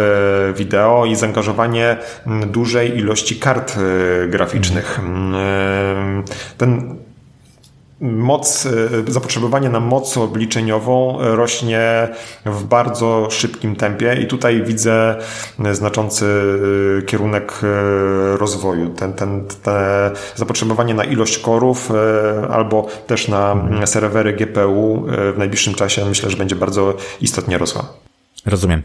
wideo 0.56 1.06
i 1.06 1.16
zaangażowanie 1.16 1.98
dużej 2.48 2.98
ilości 2.98 3.36
kart 3.36 3.76
graficznych. 4.30 5.00
Mhm 5.00 5.77
ten 6.58 6.98
moc, 8.02 8.66
e, 8.66 9.12
zapotrzebowanie 9.12 9.70
na 9.70 9.80
moc 9.80 10.18
obliczeniową 10.18 11.18
rośnie 11.20 12.08
w 12.46 12.64
bardzo 12.64 13.28
szybkim 13.32 13.76
tempie 13.76 14.18
i 14.22 14.28
tutaj 14.28 14.64
widzę 14.64 15.16
znaczący 15.72 16.26
e, 17.00 17.02
kierunek 17.02 17.54
e, 17.64 18.38
rozwoju. 18.38 18.90
Ten, 18.90 19.14
ten, 19.14 19.44
te 19.64 20.12
zapotrzebowanie 20.36 20.94
na 20.94 21.04
ilość 21.04 21.38
korów 21.38 21.92
albo 22.50 22.88
też 23.08 23.28
na 23.28 23.56
serwery 23.86 24.34
GPU 24.34 25.06
w 25.08 25.38
najbliższym 25.38 25.74
czasie 25.74 26.06
myślę, 26.06 26.30
że 26.30 26.38
będzie 26.38 26.56
bardzo 26.56 26.94
istotnie 27.22 27.58
rosła. 27.58 28.07
Rozumiem. 28.48 28.82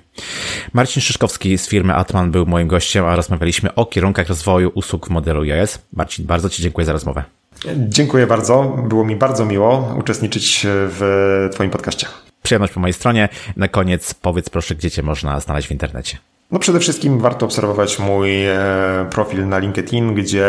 Marcin 0.73 1.03
Szyszkowski 1.03 1.59
z 1.59 1.69
firmy 1.69 1.95
Atman 1.95 2.31
był 2.31 2.47
moim 2.47 2.69
gościem, 2.69 3.05
a 3.05 3.17
rozmawialiśmy 3.17 3.75
o 3.75 3.87
kierunkach 3.87 4.29
rozwoju 4.29 4.71
usług 4.75 5.07
w 5.07 5.11
modelu 5.11 5.43
iOS. 5.43 5.79
Marcin, 5.93 6.27
bardzo 6.27 6.49
Ci 6.49 6.63
dziękuję 6.63 6.85
za 6.85 6.93
rozmowę. 6.93 7.25
Dziękuję 7.77 8.27
bardzo. 8.27 8.77
Było 8.89 9.05
mi 9.05 9.17
bardzo 9.17 9.45
miło 9.45 9.95
uczestniczyć 9.99 10.61
w 10.67 11.49
Twoim 11.53 11.71
podcaście. 11.71 12.07
Przyjemność 12.43 12.73
po 12.73 12.81
mojej 12.81 12.93
stronie. 12.93 13.29
Na 13.57 13.69
koniec 13.69 14.15
powiedz 14.15 14.51
proszę, 14.51 14.75
gdzie 14.75 14.91
Cię 14.91 15.03
można 15.03 15.41
znaleźć 15.41 15.69
w 15.69 15.71
internecie. 15.71 16.19
No 16.51 16.59
przede 16.59 16.81
wszystkim 16.81 17.19
warto 17.19 17.47
obserwować 17.47 17.99
mój 17.99 18.47
e, 18.47 18.59
profil 19.11 19.49
na 19.49 19.59
LinkedIn, 19.59 20.15
gdzie 20.15 20.47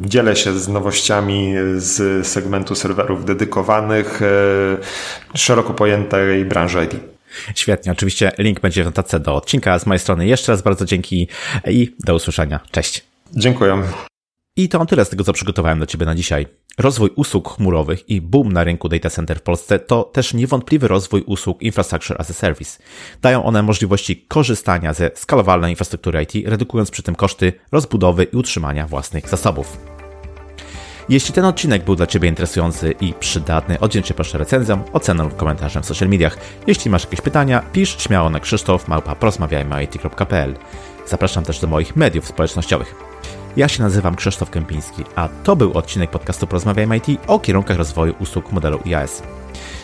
dzielę 0.00 0.36
się 0.36 0.58
z 0.58 0.68
nowościami 0.68 1.54
z 1.76 2.26
segmentu 2.26 2.74
serwerów 2.74 3.24
dedykowanych 3.24 4.22
e, 4.22 4.26
szeroko 5.38 5.74
pojętej 5.74 6.44
branży 6.44 6.84
IT. 6.84 7.15
Świetnie, 7.54 7.92
oczywiście 7.92 8.32
link 8.38 8.60
będzie 8.60 8.82
w 8.82 8.86
notatce 8.86 9.20
do 9.20 9.34
odcinka. 9.34 9.78
Z 9.78 9.86
mojej 9.86 10.00
strony 10.00 10.26
jeszcze 10.26 10.52
raz 10.52 10.62
bardzo 10.62 10.84
dzięki 10.84 11.28
i 11.66 11.94
do 11.98 12.14
usłyszenia. 12.14 12.60
Cześć. 12.70 13.04
Dziękuję. 13.32 13.82
I 14.56 14.68
to 14.68 14.86
tyle 14.86 15.04
z 15.04 15.08
tego, 15.08 15.24
co 15.24 15.32
przygotowałem 15.32 15.78
dla 15.78 15.86
Ciebie 15.86 16.06
na 16.06 16.14
dzisiaj. 16.14 16.46
Rozwój 16.78 17.10
usług 17.16 17.56
chmurowych 17.56 18.08
i 18.08 18.20
boom 18.20 18.52
na 18.52 18.64
rynku 18.64 18.88
data 18.88 19.10
center 19.10 19.38
w 19.38 19.42
Polsce 19.42 19.78
to 19.78 20.02
też 20.04 20.34
niewątpliwy 20.34 20.88
rozwój 20.88 21.22
usług 21.22 21.62
Infrastructure 21.62 22.16
as 22.20 22.30
a 22.30 22.34
Service. 22.34 22.78
Dają 23.22 23.44
one 23.44 23.62
możliwości 23.62 24.24
korzystania 24.28 24.94
ze 24.94 25.10
skalowalnej 25.14 25.72
infrastruktury 25.72 26.22
IT, 26.22 26.48
redukując 26.48 26.90
przy 26.90 27.02
tym 27.02 27.14
koszty 27.14 27.52
rozbudowy 27.72 28.24
i 28.24 28.36
utrzymania 28.36 28.86
własnych 28.86 29.28
zasobów. 29.28 29.95
Jeśli 31.08 31.34
ten 31.34 31.44
odcinek 31.44 31.84
był 31.84 31.96
dla 31.96 32.06
Ciebie 32.06 32.28
interesujący 32.28 32.94
i 33.00 33.14
przydatny, 33.14 33.80
oddzięcz 33.80 34.06
się 34.06 34.14
proszę 34.14 34.38
recenzją, 34.38 34.82
oceną 34.92 35.24
lub 35.24 35.36
komentarzem 35.36 35.82
w 35.82 35.86
social 35.86 36.08
mediach. 36.08 36.38
Jeśli 36.66 36.90
masz 36.90 37.04
jakieś 37.04 37.20
pytania, 37.20 37.62
pisz 37.72 38.02
śmiało 38.02 38.30
na 38.30 38.40
krzysztof 38.40 38.88
małpa 38.88 39.16
Zapraszam 41.06 41.44
też 41.44 41.60
do 41.60 41.66
moich 41.66 41.96
mediów 41.96 42.26
społecznościowych. 42.26 42.94
Ja 43.56 43.68
się 43.68 43.82
nazywam 43.82 44.16
Krzysztof 44.16 44.50
Kępiński, 44.50 45.04
a 45.16 45.28
to 45.44 45.56
był 45.56 45.72
odcinek 45.72 46.10
podcastu 46.10 46.46
Porozmawiajmy 46.46 46.96
IT 46.96 47.20
o 47.26 47.38
kierunkach 47.38 47.76
rozwoju 47.76 48.14
usług 48.20 48.52
modelu 48.52 48.78
IAS. 48.84 49.22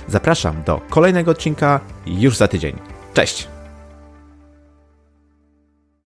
Zapraszam 0.08 0.62
do 0.62 0.80
kolejnego 0.90 1.30
odcinka 1.30 1.80
już 2.06 2.36
za 2.36 2.48
tydzień. 2.48 2.76
Cześć! 3.14 3.51